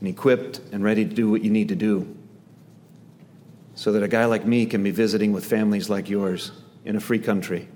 [0.00, 2.14] and equipped and ready to do what you need to do
[3.74, 6.52] so that a guy like me can be visiting with families like yours
[6.84, 7.68] in a free country.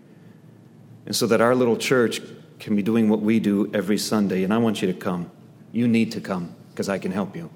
[1.09, 2.21] And so that our little church
[2.61, 4.45] can be doing what we do every Sunday.
[4.45, 5.31] And I want you to come.
[5.73, 7.51] You need to come because I can help you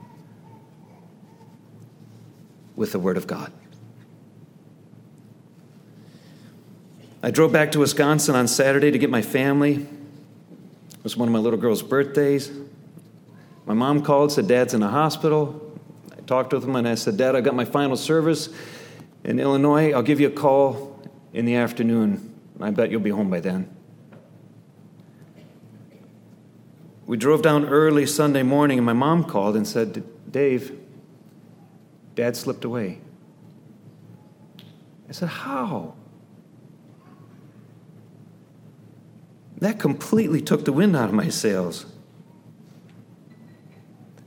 [2.76, 3.52] with the Word of God.
[7.22, 9.74] I drove back to Wisconsin on Saturday to get my family.
[9.74, 12.50] It was one of my little girl's birthdays.
[13.66, 15.78] My mom called, said, Dad's in the hospital.
[16.10, 18.48] I talked with him and I said, Dad, I got my final service
[19.24, 19.92] in Illinois.
[19.92, 22.31] I'll give you a call in the afternoon.
[22.62, 23.74] I bet you'll be home by then.
[27.06, 30.78] We drove down early Sunday morning, and my mom called and said, Dave,
[32.14, 33.00] Dad slipped away.
[35.08, 35.94] I said, How?
[39.58, 41.86] That completely took the wind out of my sails.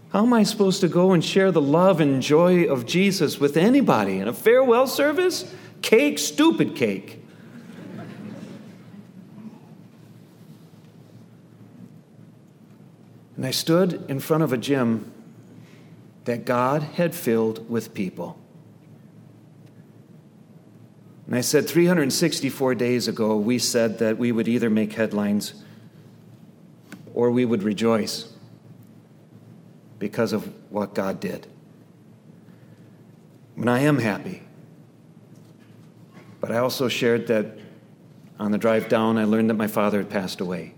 [0.10, 3.58] How am I supposed to go and share the love and joy of Jesus with
[3.58, 5.54] anybody in a farewell service?
[5.82, 7.24] Cake, stupid cake.
[13.36, 15.12] And I stood in front of a gym
[16.26, 18.40] that God had filled with people.
[21.28, 25.64] And I said, 364 days ago, we said that we would either make headlines
[27.14, 28.32] or we would rejoice
[29.98, 31.48] because of what God did.
[33.58, 34.44] And I am happy.
[36.40, 37.58] But I also shared that
[38.38, 40.74] on the drive down, I learned that my father had passed away.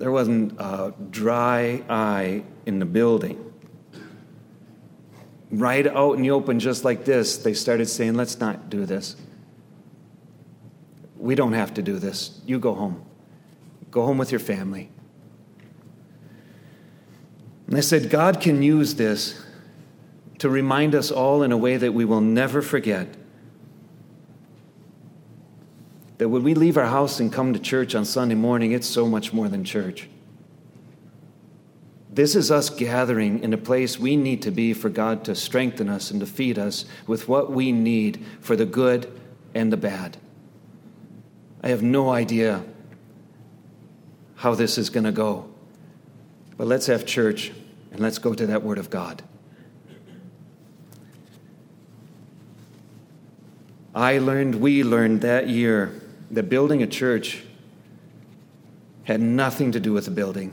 [0.00, 3.52] There wasn't a dry eye in the building.
[5.50, 9.14] Right out in the open, just like this, they started saying, Let's not do this.
[11.18, 12.40] We don't have to do this.
[12.46, 13.04] You go home.
[13.90, 14.90] Go home with your family.
[17.66, 19.44] And I said, God can use this
[20.38, 23.06] to remind us all in a way that we will never forget
[26.20, 29.08] that when we leave our house and come to church on Sunday morning, it's so
[29.08, 30.06] much more than church.
[32.12, 35.88] This is us gathering in a place we need to be for God to strengthen
[35.88, 39.10] us and to feed us with what we need for the good
[39.54, 40.18] and the bad.
[41.62, 42.64] I have no idea
[44.34, 45.48] how this is going to go.
[46.58, 47.50] But let's have church
[47.92, 49.22] and let's go to that Word of God.
[53.94, 55.99] I learned, we learned that year
[56.30, 57.42] that building a church
[59.04, 60.52] had nothing to do with the building.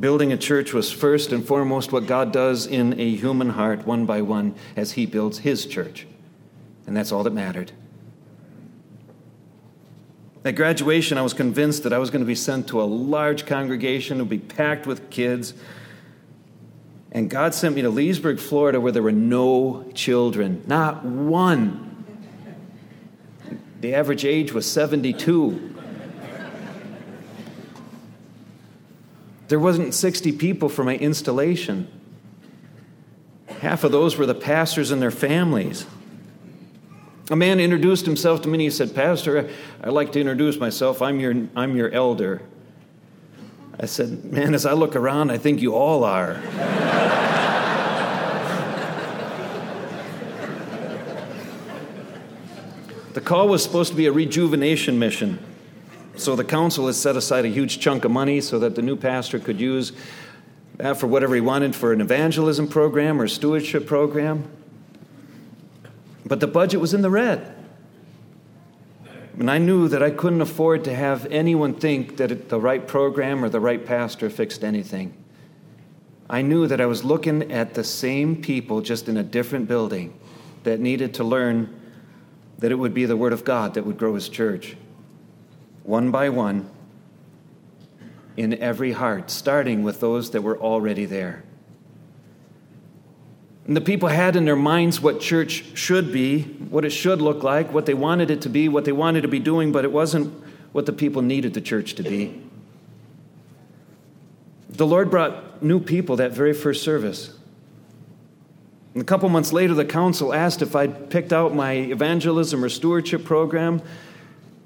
[0.00, 4.04] Building a church was first and foremost what God does in a human heart, one
[4.04, 6.06] by one, as He builds His church.
[6.86, 7.72] And that's all that mattered.
[10.44, 13.46] At graduation, I was convinced that I was going to be sent to a large
[13.46, 15.54] congregation, it would be packed with kids.
[17.12, 21.91] And God sent me to Leesburg, Florida, where there were no children, not one.
[23.82, 25.74] The average age was 72.
[29.48, 31.88] There wasn't 60 people for my installation.
[33.48, 35.84] Half of those were the pastors and their families.
[37.28, 39.50] A man introduced himself to me and he said, Pastor,
[39.82, 41.02] I'd like to introduce myself.
[41.02, 42.40] I'm your, I'm your elder.
[43.80, 46.40] I said, Man, as I look around, I think you all are.
[53.14, 55.38] The call was supposed to be a rejuvenation mission.
[56.16, 58.96] So the council has set aside a huge chunk of money so that the new
[58.96, 59.92] pastor could use
[60.76, 64.50] that for whatever he wanted for an evangelism program or stewardship program.
[66.24, 67.54] But the budget was in the red.
[69.38, 73.44] And I knew that I couldn't afford to have anyone think that the right program
[73.44, 75.14] or the right pastor fixed anything.
[76.28, 80.18] I knew that I was looking at the same people, just in a different building,
[80.64, 81.81] that needed to learn
[82.62, 84.76] that it would be the Word of God that would grow His church
[85.82, 86.70] one by one,
[88.36, 91.42] in every heart, starting with those that were already there.
[93.66, 97.42] And the people had in their minds what church should be, what it should look
[97.42, 99.90] like, what they wanted it to be, what they wanted to be doing, but it
[99.90, 100.32] wasn't
[100.70, 102.40] what the people needed the church to be.
[104.68, 107.36] The Lord brought new people that very first service.
[108.94, 112.68] And a couple months later, the council asked if I'd picked out my evangelism or
[112.68, 113.80] stewardship program.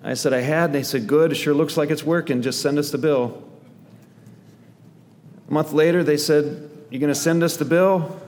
[0.02, 0.66] I said, I had.
[0.66, 1.32] And they said, Good.
[1.32, 2.42] It sure looks like it's working.
[2.42, 3.42] Just send us the bill.
[5.48, 8.20] A month later, they said, "You're going to send us the bill?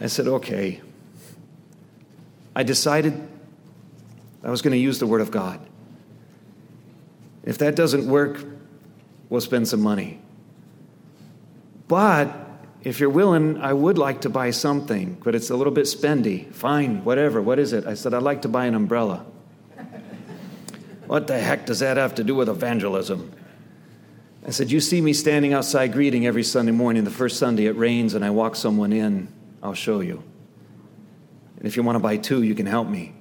[0.00, 0.80] I said, Okay.
[2.56, 3.28] I decided
[4.42, 5.60] I was going to use the Word of God.
[7.44, 8.44] If that doesn't work,
[9.28, 10.20] we'll spend some money.
[11.88, 12.49] But
[12.82, 16.52] if you're willing, I would like to buy something, but it's a little bit spendy.
[16.52, 17.42] Fine, whatever.
[17.42, 17.86] What is it?
[17.86, 19.26] I said, I'd like to buy an umbrella.
[21.06, 23.32] What the heck does that have to do with evangelism?
[24.46, 27.04] I said, You see me standing outside greeting every Sunday morning.
[27.04, 29.28] The first Sunday it rains and I walk someone in.
[29.62, 30.22] I'll show you.
[31.56, 33.12] And if you want to buy two, you can help me.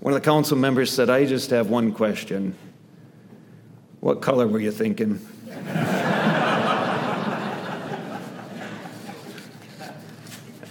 [0.00, 2.54] One of the council members said, I just have one question.
[4.00, 5.24] What color were you thinking?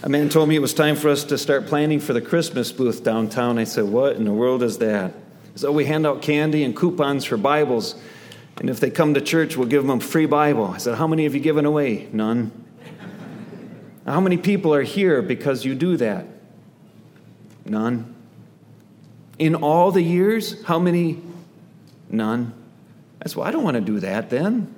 [0.04, 2.74] A man told me it was time for us to start planning for the Christmas
[2.74, 3.58] booth downtown.
[3.58, 5.14] I said, What in the world is that?
[5.56, 7.96] So we hand out candy and coupons for Bibles.
[8.58, 10.66] And if they come to church, we'll give them a free Bible.
[10.66, 12.10] I said, How many have you given away?
[12.12, 12.52] None.
[14.06, 16.26] How many people are here because you do that?
[17.64, 18.14] None.
[19.40, 21.22] In all the years, how many?
[22.10, 22.54] None.
[23.22, 24.76] I said, Well, I don't want to do that then.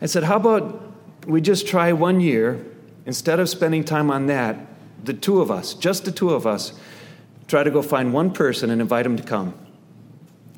[0.00, 0.92] I said, How about
[1.24, 2.66] we just try one year,
[3.06, 4.58] instead of spending time on that,
[5.02, 6.78] the two of us, just the two of us,
[7.48, 9.54] Try to go find one person and invite them to come.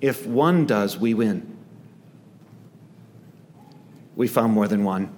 [0.00, 1.56] If one does, we win.
[4.16, 5.14] We found more than one.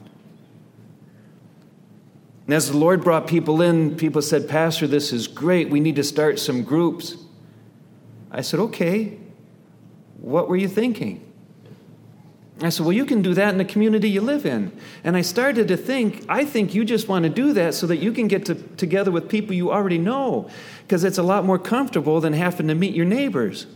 [2.47, 5.71] And as the Lord brought people in, people said, Pastor, this is great.
[5.71, 7.17] We need to start some groups.
[8.31, 9.19] I said, Okay.
[10.17, 11.30] What were you thinking?
[12.63, 14.73] I said, Well, you can do that in the community you live in.
[15.03, 17.99] And I started to think, I think you just want to do that so that
[17.99, 20.51] you can get to, together with people you already know,
[20.83, 23.67] because it's a lot more comfortable than having to meet your neighbors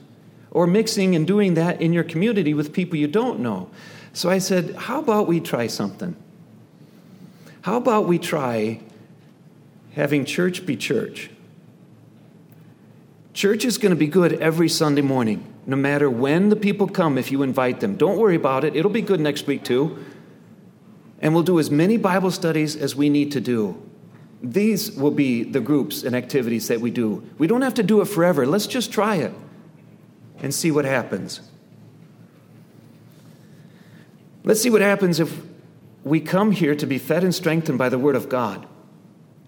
[0.50, 3.70] or mixing and doing that in your community with people you don't know.
[4.12, 6.14] So I said, How about we try something?
[7.62, 8.80] How about we try
[9.94, 11.30] having church be church?
[13.32, 17.16] Church is going to be good every Sunday morning no matter when the people come,
[17.16, 17.96] if you invite them.
[17.96, 20.04] Don't worry about it, it'll be good next week too.
[21.20, 23.80] And we'll do as many Bible studies as we need to do.
[24.42, 27.22] These will be the groups and activities that we do.
[27.38, 28.46] We don't have to do it forever.
[28.46, 29.32] Let's just try it
[30.40, 31.40] and see what happens.
[34.42, 35.40] Let's see what happens if
[36.02, 38.66] we come here to be fed and strengthened by the Word of God.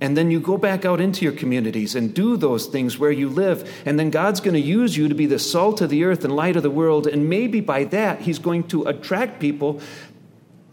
[0.01, 3.31] And then you go back out into your communities and do those things where you
[3.31, 3.83] live.
[3.87, 6.37] And then God's going to use you to be the salt of the earth and
[6.37, 7.07] light of the world.
[7.07, 9.81] And maybe by that, He's going to attract people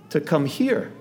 [0.10, 0.92] to come here.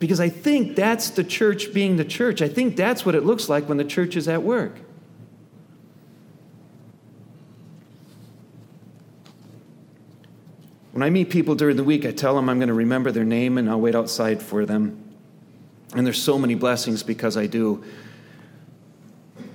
[0.00, 2.42] Because I think that's the church being the church.
[2.42, 4.76] I think that's what it looks like when the church is at work.
[10.90, 13.24] When I meet people during the week, I tell them I'm going to remember their
[13.24, 15.05] name and I'll wait outside for them.
[15.94, 17.84] And there's so many blessings because I do.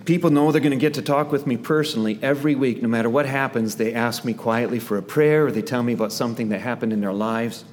[0.06, 2.82] People know they're going to get to talk with me personally every week.
[2.82, 5.94] No matter what happens, they ask me quietly for a prayer or they tell me
[5.94, 7.66] about something that happened in their lives.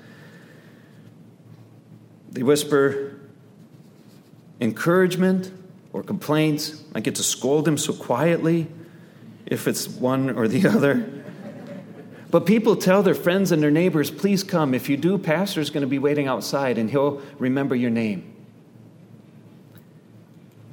[2.31, 3.19] They whisper
[4.61, 5.53] encouragement
[5.93, 6.83] or complaints.
[6.95, 8.67] I get to scold them so quietly
[9.47, 11.25] if it's one or the other.
[12.31, 14.75] But people tell their friends and their neighbors, please come.
[14.75, 18.35] If you do, Pastor's going to be waiting outside and he'll remember your name.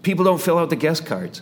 [0.06, 1.42] People don't fill out the guest cards.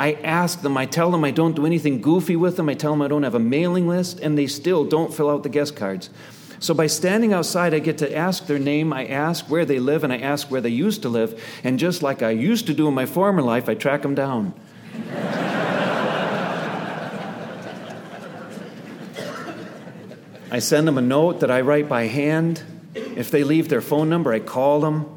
[0.00, 2.90] I ask them, I tell them I don't do anything goofy with them, I tell
[2.90, 5.76] them I don't have a mailing list, and they still don't fill out the guest
[5.76, 6.10] cards.
[6.58, 10.02] So by standing outside, I get to ask their name, I ask where they live,
[10.02, 11.40] and I ask where they used to live.
[11.62, 14.54] And just like I used to do in my former life, I track them down.
[20.50, 22.60] I send them a note that I write by hand.
[22.96, 25.13] If they leave their phone number, I call them.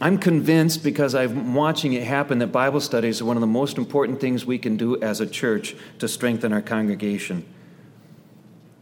[0.00, 3.76] I'm convinced because I'm watching it happen that Bible studies are one of the most
[3.76, 7.44] important things we can do as a church to strengthen our congregation.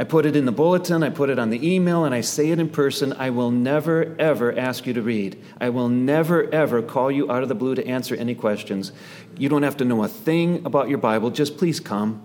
[0.01, 2.51] I put it in the bulletin, I put it on the email, and I say
[2.51, 3.13] it in person.
[3.15, 5.43] I will never, ever ask you to read.
[5.61, 8.93] I will never, ever call you out of the blue to answer any questions.
[9.37, 11.31] You don't have to know a thing about your Bible.
[11.31, 12.25] Just please come,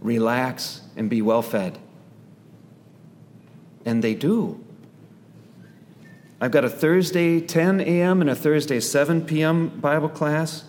[0.00, 1.80] relax, and be well fed.
[3.84, 4.64] And they do.
[6.40, 8.22] I've got a Thursday 10 a.m.
[8.22, 9.68] and a Thursday 7 p.m.
[9.68, 10.64] Bible class,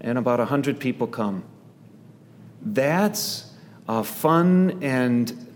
[0.00, 1.44] and about 100 people come.
[2.62, 3.52] That's
[3.86, 5.54] a fun and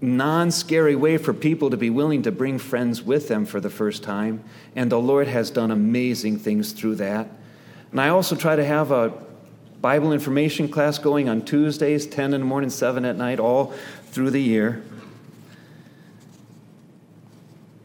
[0.00, 3.70] non scary way for people to be willing to bring friends with them for the
[3.70, 4.44] first time.
[4.76, 7.28] And the Lord has done amazing things through that.
[7.90, 9.12] And I also try to have a
[9.80, 13.74] Bible information class going on Tuesdays, 10 in the morning, 7 at night, all
[14.06, 14.84] through the year.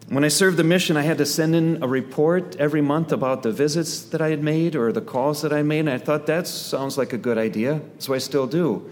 [0.08, 3.42] When I served the mission, I had to send in a report every month about
[3.42, 6.28] the visits that I had made or the calls that I made, and I thought
[6.28, 8.88] that sounds like a good idea, so I still do.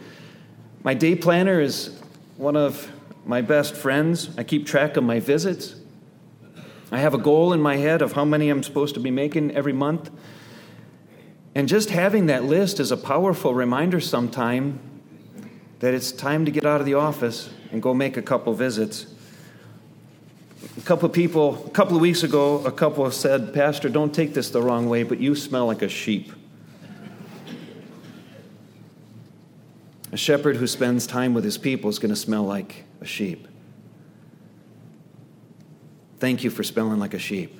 [0.82, 2.00] My day planner is
[2.38, 2.92] one of
[3.26, 4.32] my best friends.
[4.40, 5.76] I keep track of my visits.
[6.92, 9.52] I have a goal in my head of how many I'm supposed to be making
[9.52, 10.10] every month.
[11.54, 14.80] And just having that list is a powerful reminder sometime
[15.78, 19.13] that it's time to get out of the office and go make a couple visits.
[20.78, 24.34] A couple of people, a couple of weeks ago, a couple said, Pastor, don't take
[24.34, 26.34] this the wrong way, but you smell like a sheep.
[30.12, 33.48] A shepherd who spends time with his people is going to smell like a sheep.
[36.20, 37.60] Thank you for smelling like a sheep.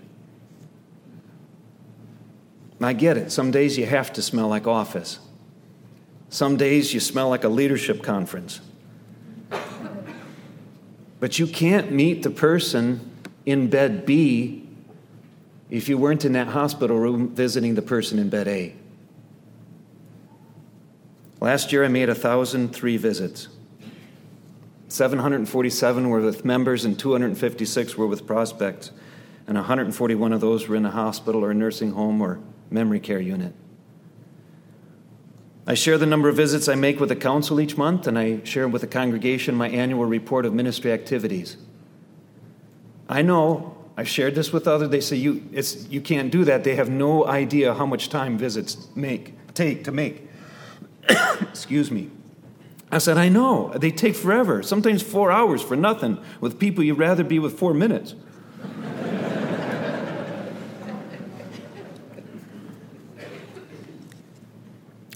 [2.82, 3.32] I get it.
[3.32, 5.20] Some days you have to smell like office.
[6.30, 8.60] Some days you smell like a leadership conference.
[11.24, 13.10] But you can't meet the person
[13.46, 14.68] in bed B
[15.70, 18.76] if you weren't in that hospital room visiting the person in bed A.
[21.40, 23.48] Last year I made 1,003 visits.
[24.90, 28.92] 747 were with members, and 256 were with prospects.
[29.48, 33.22] And 141 of those were in a hospital or a nursing home or memory care
[33.22, 33.54] unit.
[35.66, 38.44] I share the number of visits I make with the council each month, and I
[38.44, 41.56] share with the congregation my annual report of ministry activities.
[43.08, 46.64] I know, I've shared this with others, they say you, it's, you can't do that.
[46.64, 50.28] They have no idea how much time visits make, take to make.
[51.42, 52.10] Excuse me.
[52.92, 53.72] I said, I know.
[53.76, 57.74] They take forever, sometimes four hours for nothing, with people you'd rather be with four
[57.74, 58.16] minutes.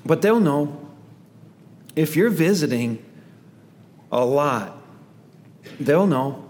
[0.08, 0.88] But they'll know
[1.96, 3.04] if you're visiting
[4.10, 4.82] a lot,
[5.80, 6.46] they'll know.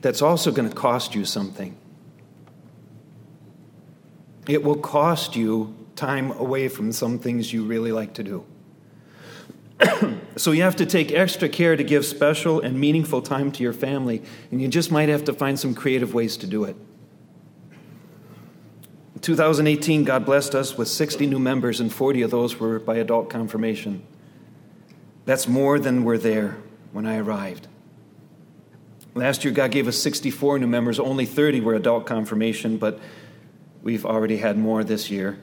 [0.00, 1.76] That's also going to cost you something.
[4.48, 8.44] It will cost you time away from some things you really like to do.
[10.36, 13.72] so you have to take extra care to give special and meaningful time to your
[13.72, 14.22] family,
[14.52, 16.76] and you just might have to find some creative ways to do it.
[19.22, 23.28] 2018, God blessed us with 60 new members, and 40 of those were by adult
[23.28, 24.02] confirmation.
[25.26, 26.56] That's more than were there
[26.92, 27.68] when I arrived.
[29.14, 30.98] Last year, God gave us 64 new members.
[30.98, 32.98] Only 30 were adult confirmation, but
[33.82, 35.38] we've already had more this year.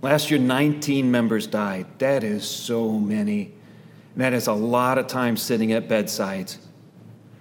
[0.00, 1.86] Last year, 19 members died.
[1.98, 3.52] That is so many.
[4.14, 6.58] And that is a lot of time sitting at bedsides.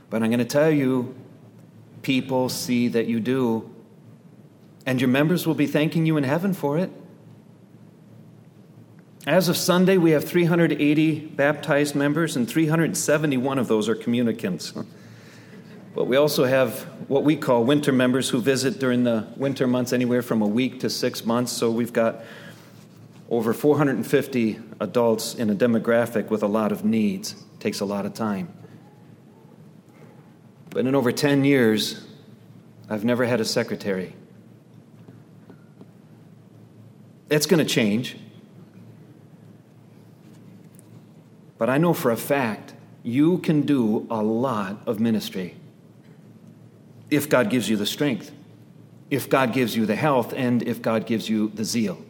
[0.10, 1.16] But I'm going to tell you,
[2.02, 3.70] people see that you do,
[4.88, 6.90] and your members will be thanking you in heaven for it.
[9.28, 14.74] As of Sunday, we have 380 baptized members, and 371 of those are communicants.
[15.94, 19.92] But we also have what we call winter members who visit during the winter months,
[19.92, 21.52] anywhere from a week to six months.
[21.52, 22.24] So we've got
[23.30, 27.34] over 450 adults in a demographic with a lot of needs.
[27.34, 28.54] It takes a lot of time.
[30.70, 32.08] But in over 10 years,
[32.90, 34.16] I've never had a secretary.
[37.30, 38.18] It's going to change.
[41.58, 42.74] But I know for a fact
[43.04, 45.56] you can do a lot of ministry
[47.10, 48.32] if God gives you the strength,
[49.10, 52.04] if God gives you the health, and if God gives you the zeal.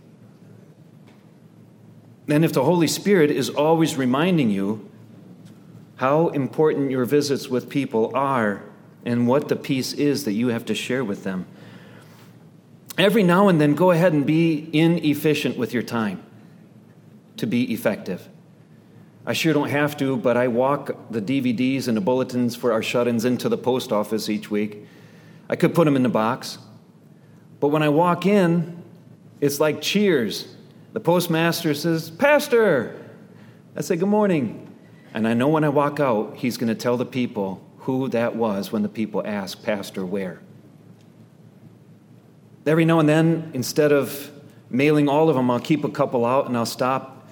[2.27, 4.89] And if the Holy Spirit is always reminding you
[5.97, 8.63] how important your visits with people are
[9.05, 11.45] and what the peace is that you have to share with them.
[12.97, 16.23] Every now and then, go ahead and be inefficient with your time
[17.37, 18.27] to be effective.
[19.25, 22.81] I sure don't have to, but I walk the DVDs and the bulletins for our
[22.81, 24.85] shut ins into the post office each week.
[25.49, 26.57] I could put them in the box.
[27.59, 28.83] But when I walk in,
[29.41, 30.55] it's like cheers.
[30.93, 33.11] The postmaster says, Pastor!
[33.75, 34.63] I say, Good morning.
[35.13, 38.35] And I know when I walk out, he's going to tell the people who that
[38.35, 40.41] was when the people ask, Pastor, where?
[42.67, 44.29] Every now and then, instead of
[44.69, 47.25] mailing all of them, I'll keep a couple out and I'll stop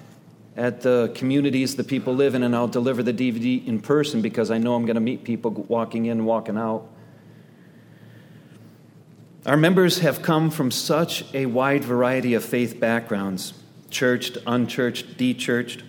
[0.56, 4.50] at the communities the people live in, and I'll deliver the DVD in person because
[4.50, 6.88] I know I'm going to meet people walking in, walking out.
[9.44, 13.52] Our members have come from such a wide variety of faith backgrounds
[13.90, 15.82] churched, unchurched, dechurched.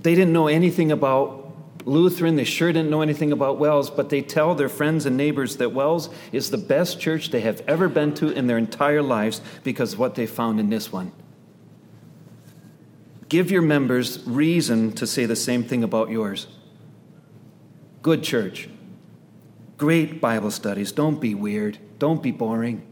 [0.00, 1.41] They didn't know anything about
[1.84, 5.56] Lutheran, they sure didn't know anything about WELS, but they tell their friends and neighbors
[5.56, 9.40] that WELS is the best church they have ever been to in their entire lives
[9.64, 11.12] because what they found in this one.
[13.28, 16.46] Give your members reason to say the same thing about yours.
[18.02, 18.68] Good church.
[19.78, 20.92] Great Bible studies.
[20.92, 21.78] Don't be weird.
[21.98, 22.86] Don't be boring.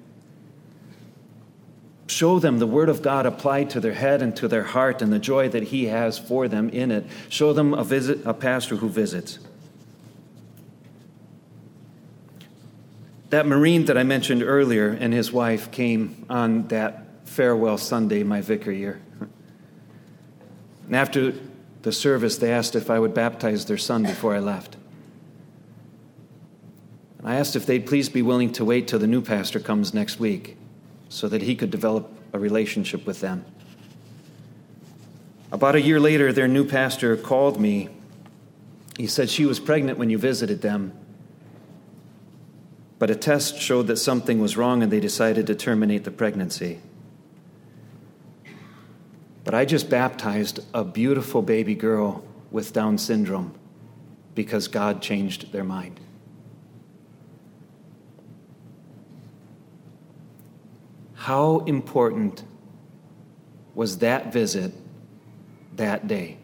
[2.11, 5.13] Show them the Word of God applied to their head and to their heart and
[5.13, 7.07] the joy that He has for them in it.
[7.29, 9.39] Show them a, visit, a pastor who visits.
[13.29, 18.41] That Marine that I mentioned earlier and his wife came on that farewell Sunday, my
[18.41, 19.01] vicar year.
[20.87, 21.33] And after
[21.83, 24.77] the service, they asked if I would baptize their son before I left.
[27.19, 29.95] And I asked if they'd please be willing to wait till the new pastor comes
[29.95, 30.57] next week
[31.11, 33.45] so that he could develop a relationship with them.
[35.53, 37.89] About a year later, their new pastor called me.
[38.97, 40.93] He said she was pregnant when you visited them,
[43.01, 46.79] but a test showed that something was wrong and they decided to terminate the pregnancy.
[49.43, 53.55] But I just baptized a beautiful baby girl with Down syndrome
[54.35, 55.99] because God changed their mind.
[61.21, 62.45] How important
[63.75, 64.73] was that visit
[65.77, 66.39] that day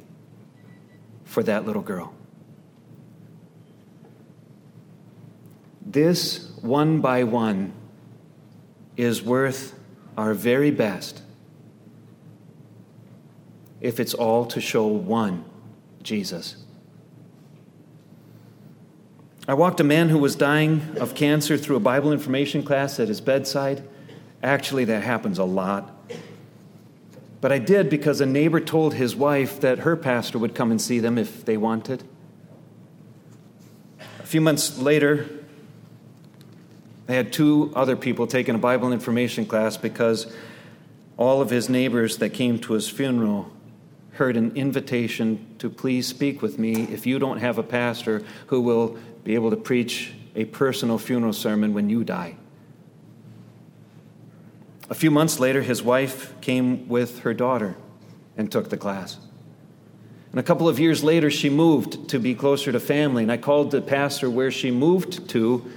[1.24, 2.12] for that little girl?
[5.80, 7.72] This one by one
[8.98, 9.74] is worth
[10.14, 11.22] our very best
[13.80, 15.46] if it's all to show one,
[16.02, 16.66] Jesus.
[19.48, 23.08] I walked a man who was dying of cancer through a Bible information class at
[23.08, 23.82] his bedside.
[24.46, 25.92] Actually, that happens a lot.
[27.40, 30.80] But I did because a neighbor told his wife that her pastor would come and
[30.80, 32.04] see them if they wanted.
[34.20, 35.28] A few months later,
[37.08, 40.32] I had two other people taking a Bible information class because
[41.16, 43.50] all of his neighbors that came to his funeral
[44.12, 48.60] heard an invitation to please speak with me if you don't have a pastor who
[48.60, 52.36] will be able to preach a personal funeral sermon when you die.
[54.88, 57.76] A few months later, his wife came with her daughter
[58.36, 59.18] and took the class.
[60.30, 63.22] And a couple of years later, she moved to be closer to family.
[63.22, 65.70] And I called the pastor where she moved to.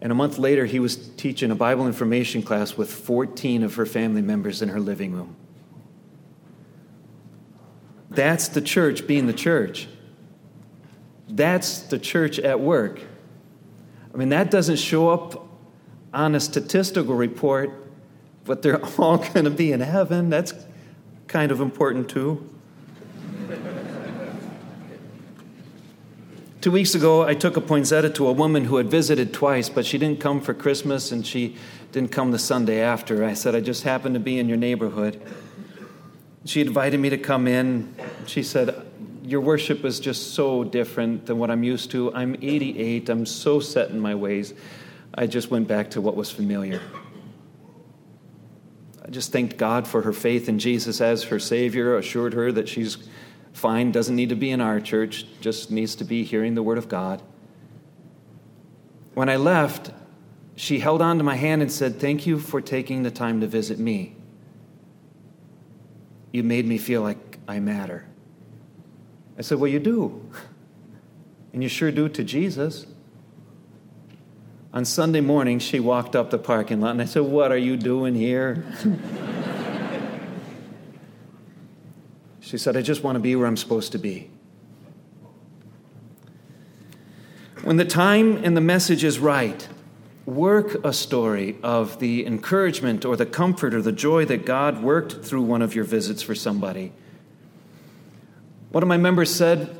[0.00, 3.86] And a month later, he was teaching a Bible information class with 14 of her
[3.86, 5.36] family members in her living room.
[8.10, 9.86] That's the church being the church.
[11.28, 13.00] That's the church at work.
[14.12, 15.47] I mean, that doesn't show up
[16.12, 17.70] on a statistical report,
[18.44, 20.30] but they're all going to be in heaven.
[20.30, 20.54] That's
[21.26, 22.48] kind of important too.
[26.60, 29.86] Two weeks ago, I took a poinsettia to a woman who had visited twice, but
[29.86, 31.56] she didn't come for Christmas and she
[31.92, 33.24] didn't come the Sunday after.
[33.24, 35.22] I said, I just happened to be in your neighborhood.
[36.44, 37.94] She invited me to come in.
[38.26, 38.74] She said,
[39.22, 42.12] Your worship is just so different than what I'm used to.
[42.12, 44.52] I'm 88, I'm so set in my ways.
[45.18, 46.80] I just went back to what was familiar.
[49.04, 52.68] I just thanked God for her faith in Jesus as her Savior, assured her that
[52.68, 52.98] she's
[53.52, 56.78] fine, doesn't need to be in our church, just needs to be hearing the Word
[56.78, 57.20] of God.
[59.14, 59.90] When I left,
[60.54, 63.48] she held on to my hand and said, Thank you for taking the time to
[63.48, 64.14] visit me.
[66.32, 68.06] You made me feel like I matter.
[69.36, 70.30] I said, Well, you do.
[71.50, 72.86] And you sure do to Jesus.
[74.72, 77.76] On Sunday morning, she walked up the parking lot and I said, What are you
[77.76, 78.64] doing here?
[82.48, 84.30] She said, I just want to be where I'm supposed to be.
[87.62, 89.68] When the time and the message is right,
[90.24, 95.26] work a story of the encouragement or the comfort or the joy that God worked
[95.26, 96.94] through one of your visits for somebody.
[98.70, 99.76] One of my members said,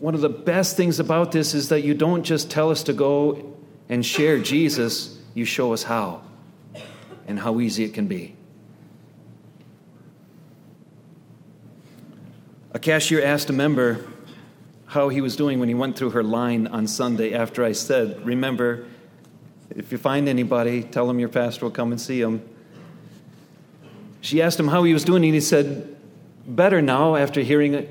[0.00, 2.92] One of the best things about this is that you don't just tell us to
[2.92, 3.56] go
[3.88, 6.22] and share Jesus, you show us how
[7.26, 8.34] and how easy it can be.
[12.72, 14.04] A cashier asked a member
[14.86, 18.24] how he was doing when he went through her line on Sunday after I said,
[18.24, 18.86] Remember,
[19.70, 22.42] if you find anybody, tell them your pastor will come and see them.
[24.20, 25.96] She asked him how he was doing, and he said,
[26.46, 27.86] Better now after hearing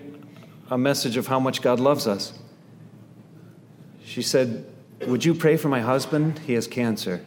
[0.70, 2.34] a message of how much God loves us.
[4.04, 4.66] She said,
[5.06, 6.40] Would you pray for my husband?
[6.40, 7.24] He has cancer.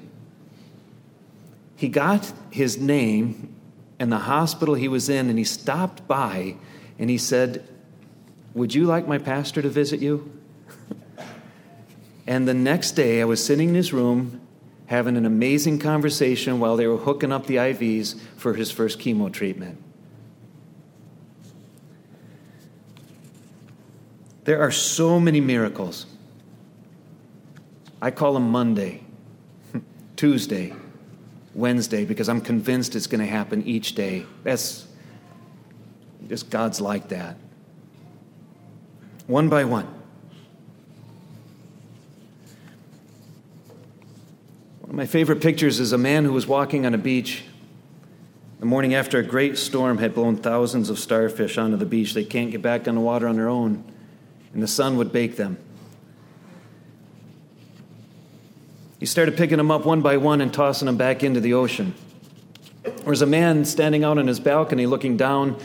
[1.76, 3.54] He got his name
[3.98, 6.56] and the hospital he was in, and he stopped by
[6.98, 7.66] and he said,
[8.54, 10.32] Would you like my pastor to visit you?
[12.26, 14.40] and the next day, I was sitting in his room
[14.86, 19.32] having an amazing conversation while they were hooking up the IVs for his first chemo
[19.32, 19.80] treatment.
[24.44, 26.06] There are so many miracles.
[28.02, 29.02] I call them Monday,
[30.16, 30.74] Tuesday,
[31.54, 34.24] Wednesday, because I'm convinced it's going to happen each day.
[34.42, 34.86] That's
[36.28, 37.36] just God's like that.
[39.26, 39.86] One by one.
[44.80, 47.44] One of my favorite pictures is a man who was walking on a beach
[48.60, 52.12] the morning after a great storm had blown thousands of starfish onto the beach.
[52.12, 53.82] They can't get back on the water on their own,
[54.52, 55.56] and the sun would bake them.
[59.00, 61.94] He started picking them up one by one and tossing them back into the ocean.
[62.82, 65.58] There was a man standing out on his balcony looking down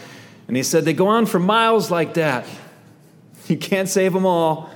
[0.48, 2.48] and he said, They go on for miles like that.
[3.48, 4.72] You can't save them all.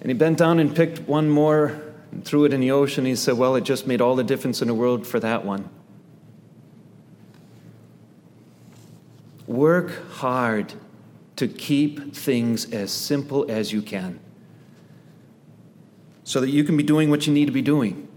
[0.00, 1.78] And he bent down and picked one more
[2.10, 3.04] and threw it in the ocean.
[3.04, 5.68] He said, Well, it just made all the difference in the world for that one.
[9.46, 10.72] Work hard
[11.36, 14.20] to keep things as simple as you can
[16.24, 18.08] so that you can be doing what you need to be doing.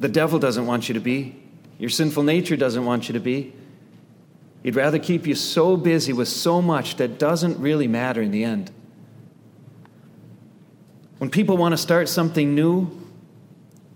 [0.00, 1.36] The devil doesn't want you to be,
[1.78, 3.52] your sinful nature doesn't want you to be.
[4.62, 8.44] He'd rather keep you so busy with so much that doesn't really matter in the
[8.44, 8.70] end.
[11.18, 12.90] When people want to start something new,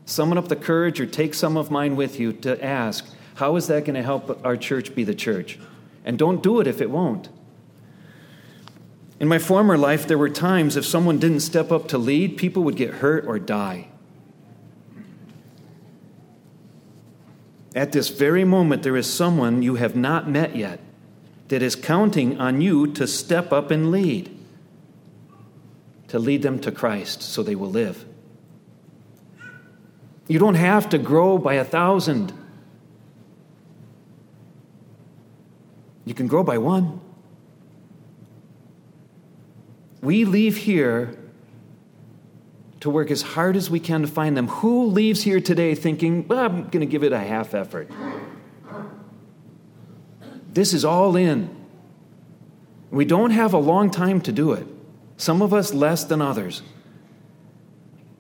[0.05, 3.07] summon up the courage or take some of mine with you to ask,
[3.37, 5.59] how is that going to help our church be the church?
[6.05, 7.29] And don't do it if it won't.
[9.21, 12.63] In my former life, there were times if someone didn't step up to lead, people
[12.63, 13.89] would get hurt or die.
[17.75, 20.81] At this very moment, there is someone you have not met yet
[21.49, 24.37] that is counting on you to step up and lead,
[26.09, 28.05] to lead them to Christ so they will live.
[30.29, 32.33] You don't have to grow by a thousand,
[36.05, 37.01] you can grow by one.
[40.01, 41.17] We leave here
[42.81, 44.49] to work as hard as we can to find them.
[44.49, 47.91] Who leaves here today thinking, well, I'm going to give it a half effort?
[50.53, 51.55] This is all in.
[52.91, 54.67] We don't have a long time to do it,
[55.17, 56.63] some of us less than others.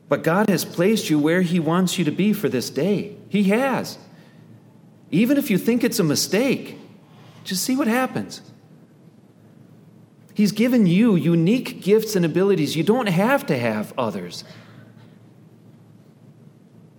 [0.08, 3.16] But God has placed you where He wants you to be for this day.
[3.28, 3.98] He has.
[5.10, 6.78] Even if you think it's a mistake,
[7.44, 8.42] just see what happens.
[10.38, 12.76] He's given you unique gifts and abilities.
[12.76, 14.44] You don't have to have others.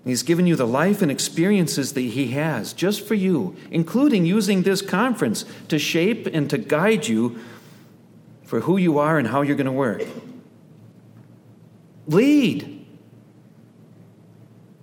[0.03, 4.63] He's given you the life and experiences that He has just for you, including using
[4.63, 7.39] this conference to shape and to guide you
[8.43, 10.03] for who you are and how you're going to work.
[12.07, 12.85] Lead.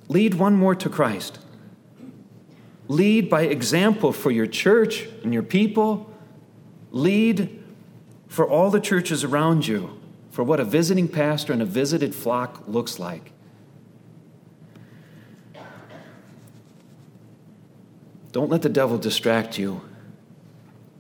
[0.09, 1.41] Lead one more to Christ.
[2.89, 6.11] Lead by example for your church and your people.
[6.91, 7.65] Lead
[8.29, 10.01] for all the churches around you
[10.31, 13.33] for what a visiting pastor and a visited flock looks like.
[18.33, 19.81] Don't let the devil distract you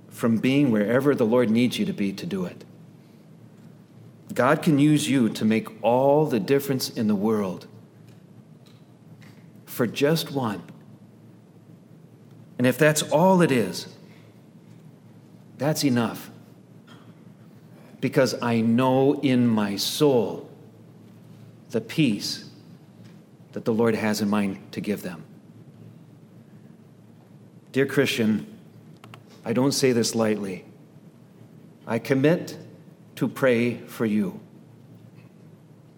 [0.08, 2.64] from being wherever the Lord needs you to be to do it.
[4.32, 7.66] God can use you to make all the difference in the world
[9.66, 10.62] for just one.
[12.56, 13.94] And if that's all it is,
[15.58, 16.30] that's enough.
[18.06, 20.48] Because I know in my soul
[21.70, 22.48] the peace
[23.50, 25.24] that the Lord has in mind to give them.
[27.72, 28.46] Dear Christian,
[29.44, 30.64] I don't say this lightly.
[31.84, 32.56] I commit
[33.16, 34.38] to pray for you,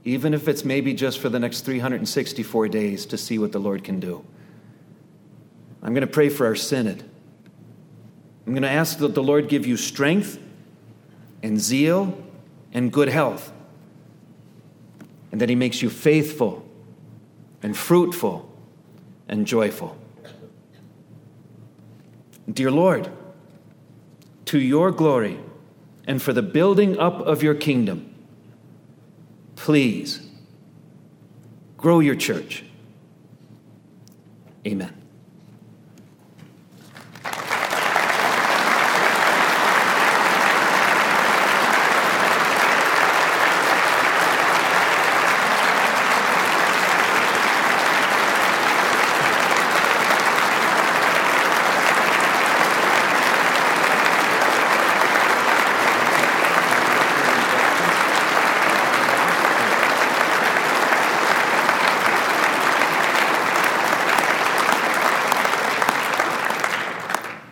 [0.07, 3.85] even if it's maybe just for the next 364 days to see what the Lord
[3.85, 4.25] can do.
[5.83, 7.05] I'm going to pray for our synod.
[8.47, 10.39] I'm going to ask that the Lord give you strength
[11.43, 12.17] and zeal
[12.73, 13.53] and good health,
[15.33, 16.67] and that He makes you faithful
[17.63, 18.51] and fruitful
[19.29, 19.97] and joyful.
[22.51, 23.11] Dear Lord,
[24.47, 25.39] to your glory
[26.07, 28.15] and for the building up of your kingdom,
[29.57, 30.27] please
[31.77, 32.65] grow your church.
[34.67, 34.99] Amen.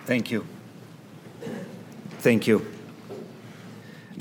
[0.07, 0.47] Thank you.
[2.27, 2.67] Thank you.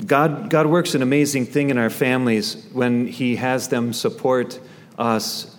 [0.06, 4.60] God, God works an amazing thing in our families when He has them support
[4.96, 5.56] us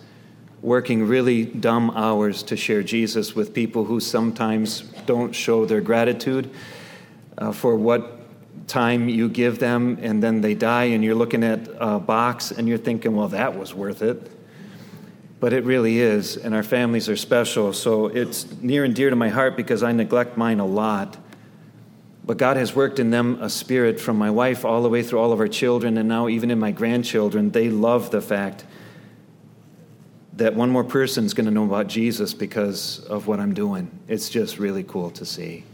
[0.62, 6.48] working really dumb hours to share Jesus with people who sometimes don't show their gratitude
[7.36, 8.18] uh, for what
[8.66, 12.66] time you give them, and then they die, and you're looking at a box and
[12.66, 14.30] you're thinking, well, that was worth it
[15.38, 17.72] but it really is, and our families are special.
[17.72, 21.16] So it's near and dear to my heart because I neglect mine a lot.
[22.28, 25.18] But God has worked in them a spirit from my wife all the way through
[25.18, 27.52] all of our children, and now even in my grandchildren.
[27.52, 28.66] They love the fact
[30.34, 33.90] that one more person is going to know about Jesus because of what I'm doing.
[34.08, 35.64] It's just really cool to see.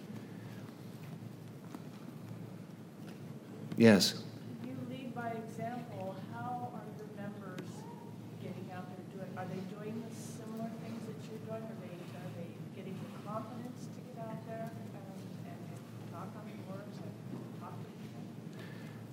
[3.77, 4.24] Yes.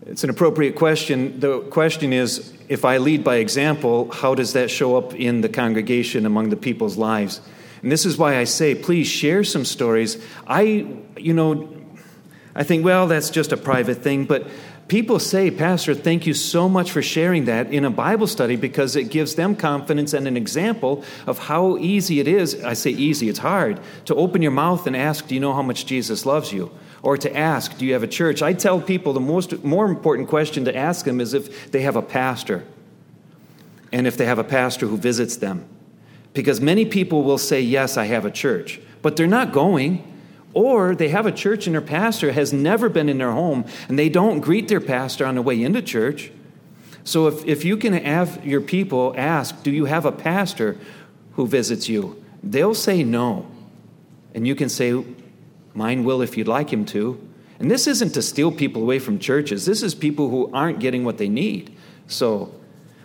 [0.06, 1.40] It's an appropriate question.
[1.40, 5.50] The question is if I lead by example, how does that show up in the
[5.50, 7.40] congregation among the people's lives?
[7.84, 10.24] And this is why I say, please share some stories.
[10.48, 10.88] I,
[11.18, 11.70] you know,
[12.56, 14.48] I think, well, that's just a private thing, but
[14.92, 18.98] people say, Pastor, thank you so much for sharing that in a Bible study because
[18.98, 22.62] it gives them confidence and an example of how easy it is.
[22.62, 25.62] I say easy, it's hard to open your mouth and ask, Do you know how
[25.62, 26.70] much Jesus loves you?
[27.04, 28.42] or to ask, Do you have a church?
[28.42, 31.96] I tell people the most more important question to ask them is if they have
[31.96, 32.66] a pastor
[33.94, 35.64] and if they have a pastor who visits them.
[36.34, 40.11] Because many people will say, Yes, I have a church, but they're not going.
[40.54, 43.98] Or they have a church and their pastor has never been in their home and
[43.98, 46.32] they don't greet their pastor on the way into church.
[47.04, 50.78] So if, if you can have your people ask, Do you have a pastor
[51.34, 52.24] who visits you?
[52.44, 53.48] They'll say no.
[54.34, 55.04] And you can say,
[55.74, 57.28] Mine will if you'd like him to.
[57.60, 59.66] And this isn't to steal people away from churches.
[59.66, 61.76] This is people who aren't getting what they need.
[62.08, 62.54] So,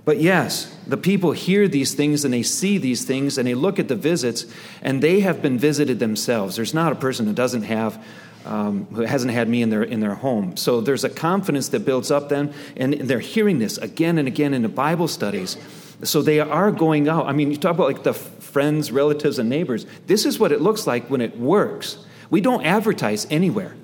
[0.07, 3.81] but yes, the people hear these things and they see these things and they look
[3.81, 4.47] at the visits
[4.81, 6.55] and they have been visited themselves.
[6.55, 8.03] There's not a person who doesn't have
[8.45, 10.57] um, who hasn't had me in their in their home.
[10.57, 14.55] So there's a confidence that builds up then, and they're hearing this again and again
[14.55, 15.57] in the Bible studies.
[16.05, 17.27] So they are going out.
[17.27, 19.85] I mean, you talk about like the friends, relatives, and neighbors.
[20.07, 21.99] This is what it looks like when it works.
[22.31, 23.75] We don't advertise anywhere.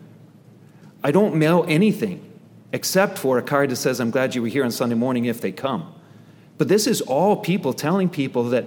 [1.02, 2.20] I don't mail anything.
[2.72, 5.40] except for a card that says, I'm glad you were here on Sunday morning if
[5.40, 5.92] they come.
[6.58, 8.66] But this is all people telling people that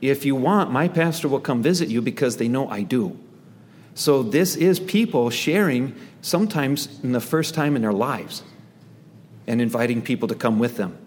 [0.00, 3.18] if you want, my pastor will come visit you because they know I do.
[3.94, 8.42] So this is people sharing sometimes in the first time in their lives
[9.46, 10.98] and inviting people to come with them.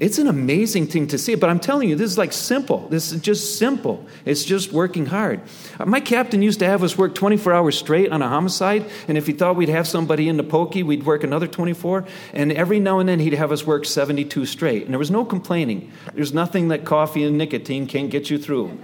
[0.00, 2.88] It's an amazing thing to see, but I'm telling you, this is like simple.
[2.88, 4.06] This is just simple.
[4.24, 5.42] It's just working hard.
[5.78, 9.18] Uh, my captain used to have us work 24 hours straight on a homicide, and
[9.18, 12.06] if he thought we'd have somebody in the pokey, we'd work another 24.
[12.32, 15.22] And every now and then he'd have us work 72 straight, and there was no
[15.22, 15.92] complaining.
[16.14, 18.68] There's nothing that coffee and nicotine can't get you through.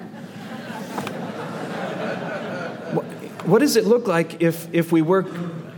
[3.46, 5.28] what does it look like if, if we work?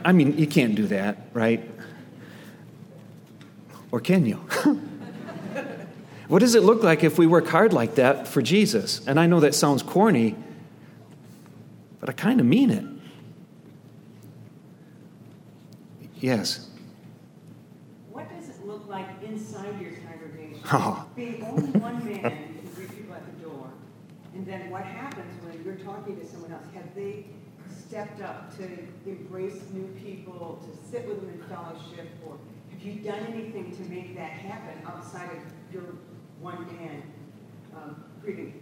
[0.04, 1.64] I mean, you can't do that, right?
[3.92, 4.44] Or can you?
[6.28, 9.00] What does it look like if we work hard like that for Jesus?
[9.06, 10.36] And I know that sounds corny,
[12.00, 12.84] but I kind of mean it.
[16.20, 16.68] Yes.
[18.10, 20.62] What does it look like inside your congregation?
[20.70, 21.06] Oh.
[21.16, 23.70] Being only one man, you can greet people at the door.
[24.34, 26.66] And then what happens when you're talking to someone else?
[26.74, 27.24] Have they
[27.88, 28.64] stepped up to
[29.06, 32.08] embrace new people, to sit with them in fellowship?
[32.26, 32.36] Or
[32.70, 35.84] have you done anything to make that happen outside of your
[36.40, 37.02] one man
[37.74, 38.54] um, greeting.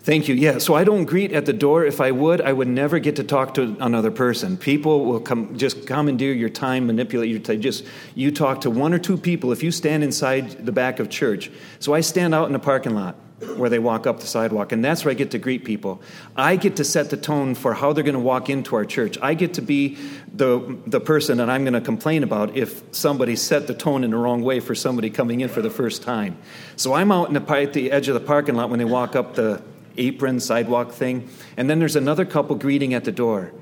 [0.00, 0.34] Thank you.
[0.34, 1.84] Yeah, so I don't greet at the door.
[1.84, 4.56] If I would, I would never get to talk to another person.
[4.56, 7.60] People will come, just commandeer your time, manipulate your time.
[7.60, 7.84] Just
[8.14, 11.50] you talk to one or two people if you stand inside the back of church.
[11.78, 13.16] So I stand out in the parking lot
[13.56, 16.02] where they walk up the sidewalk, and that's where I get to greet people.
[16.36, 19.16] I get to set the tone for how they're going to walk into our church.
[19.22, 19.96] I get to be
[20.34, 24.10] the, the person that I'm going to complain about if somebody set the tone in
[24.10, 26.36] the wrong way for somebody coming in for the first time.
[26.74, 29.14] So I'm out in the, at the edge of the parking lot when they walk
[29.14, 29.62] up the
[29.96, 33.52] apron sidewalk thing, and then there's another couple greeting at the door.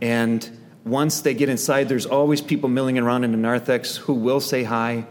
[0.00, 0.48] And
[0.84, 4.62] once they get inside, there's always people milling around in the narthex who will say
[4.64, 5.06] hi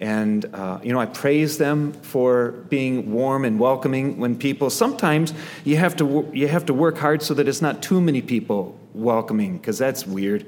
[0.00, 5.32] and, uh, you know, I praise them for being warm and welcoming when people, sometimes
[5.64, 8.78] you have to, you have to work hard so that it's not too many people
[8.92, 10.42] welcoming, because that's weird.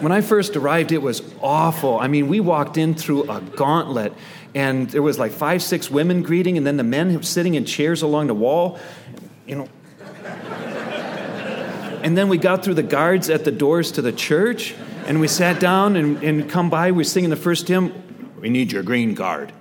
[0.00, 1.98] when I first arrived, it was awful.
[1.98, 4.14] I mean, we walked in through a gauntlet,
[4.54, 8.00] and there was like five, six women greeting, and then the men sitting in chairs
[8.00, 8.78] along the wall,
[9.46, 9.68] you know.
[12.02, 14.74] and then we got through the guards at the doors to the church
[15.08, 18.50] and we sat down and, and come by, we are singing the first hymn, We
[18.50, 19.54] Need Your Green Card.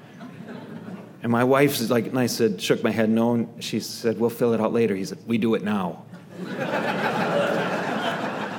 [1.23, 3.33] And my wife like, and I said, shook my head no.
[3.33, 4.93] And she said, We'll fill it out later.
[4.93, 6.03] He said, We do it now.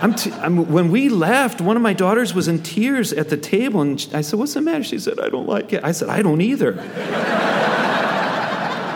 [0.00, 3.36] I'm t- I'm, when we left, one of my daughters was in tears at the
[3.36, 4.82] table, and I said, What's the matter?
[4.82, 5.84] She said, I don't like it.
[5.84, 6.80] I said, I don't either.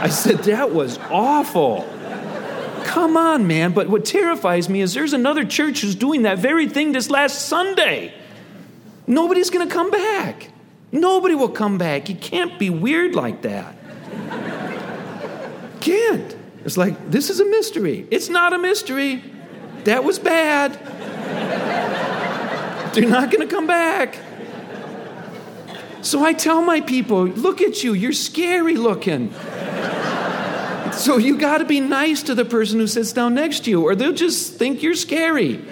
[0.03, 1.87] I said, That was awful.
[2.93, 3.73] Come on, man.
[3.73, 7.47] But what terrifies me is there's another church who's doing that very thing this last
[7.47, 8.13] Sunday.
[9.07, 10.51] Nobody's going to come back.
[10.93, 12.11] Nobody will come back.
[12.11, 13.75] You can't be weird like that.
[15.81, 16.37] can't.
[16.67, 18.07] It's like, this is a mystery.
[18.11, 19.25] It's not a mystery.
[19.85, 20.73] That was bad.
[22.95, 24.19] They're not going to come back.
[26.03, 29.33] So I tell my people, look at you, you're scary looking.
[30.95, 33.83] So you got to be nice to the person who sits down next to you,
[33.83, 35.65] or they'll just think you're scary.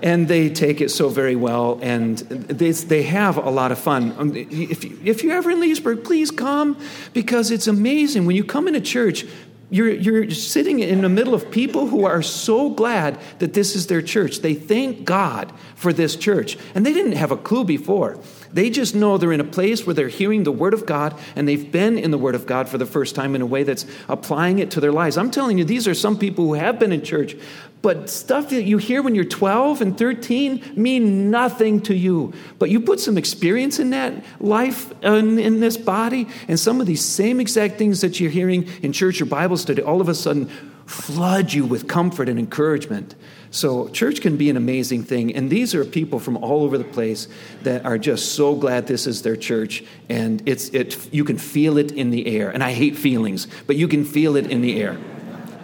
[0.00, 4.14] And they take it so very well, and they, they have a lot of fun.
[4.16, 6.78] Um, if, if you're ever in Leesburg, please come
[7.12, 8.24] because it's amazing.
[8.24, 9.24] When you come into church,
[9.70, 13.88] you're, you're sitting in the middle of people who are so glad that this is
[13.88, 14.38] their church.
[14.38, 16.56] They thank God for this church.
[16.74, 18.18] And they didn't have a clue before.
[18.52, 21.46] They just know they're in a place where they're hearing the Word of God and
[21.46, 23.86] they've been in the Word of God for the first time in a way that's
[24.08, 25.16] applying it to their lives.
[25.16, 27.36] I'm telling you, these are some people who have been in church,
[27.82, 32.32] but stuff that you hear when you're 12 and 13 mean nothing to you.
[32.58, 36.86] But you put some experience in that life in, in this body, and some of
[36.86, 40.14] these same exact things that you're hearing in church or Bible study all of a
[40.14, 40.50] sudden
[40.86, 43.14] flood you with comfort and encouragement.
[43.50, 45.34] So, church can be an amazing thing.
[45.34, 47.28] And these are people from all over the place
[47.62, 49.84] that are just so glad this is their church.
[50.08, 52.50] And it's, it, you can feel it in the air.
[52.50, 54.98] And I hate feelings, but you can feel it in the air.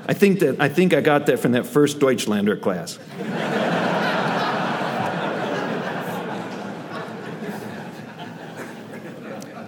[0.07, 2.99] I think, that, I think I got that from that first Deutschlander class.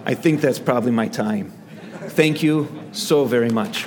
[0.05, 1.51] I think that's probably my time.
[2.09, 3.85] Thank you so very much.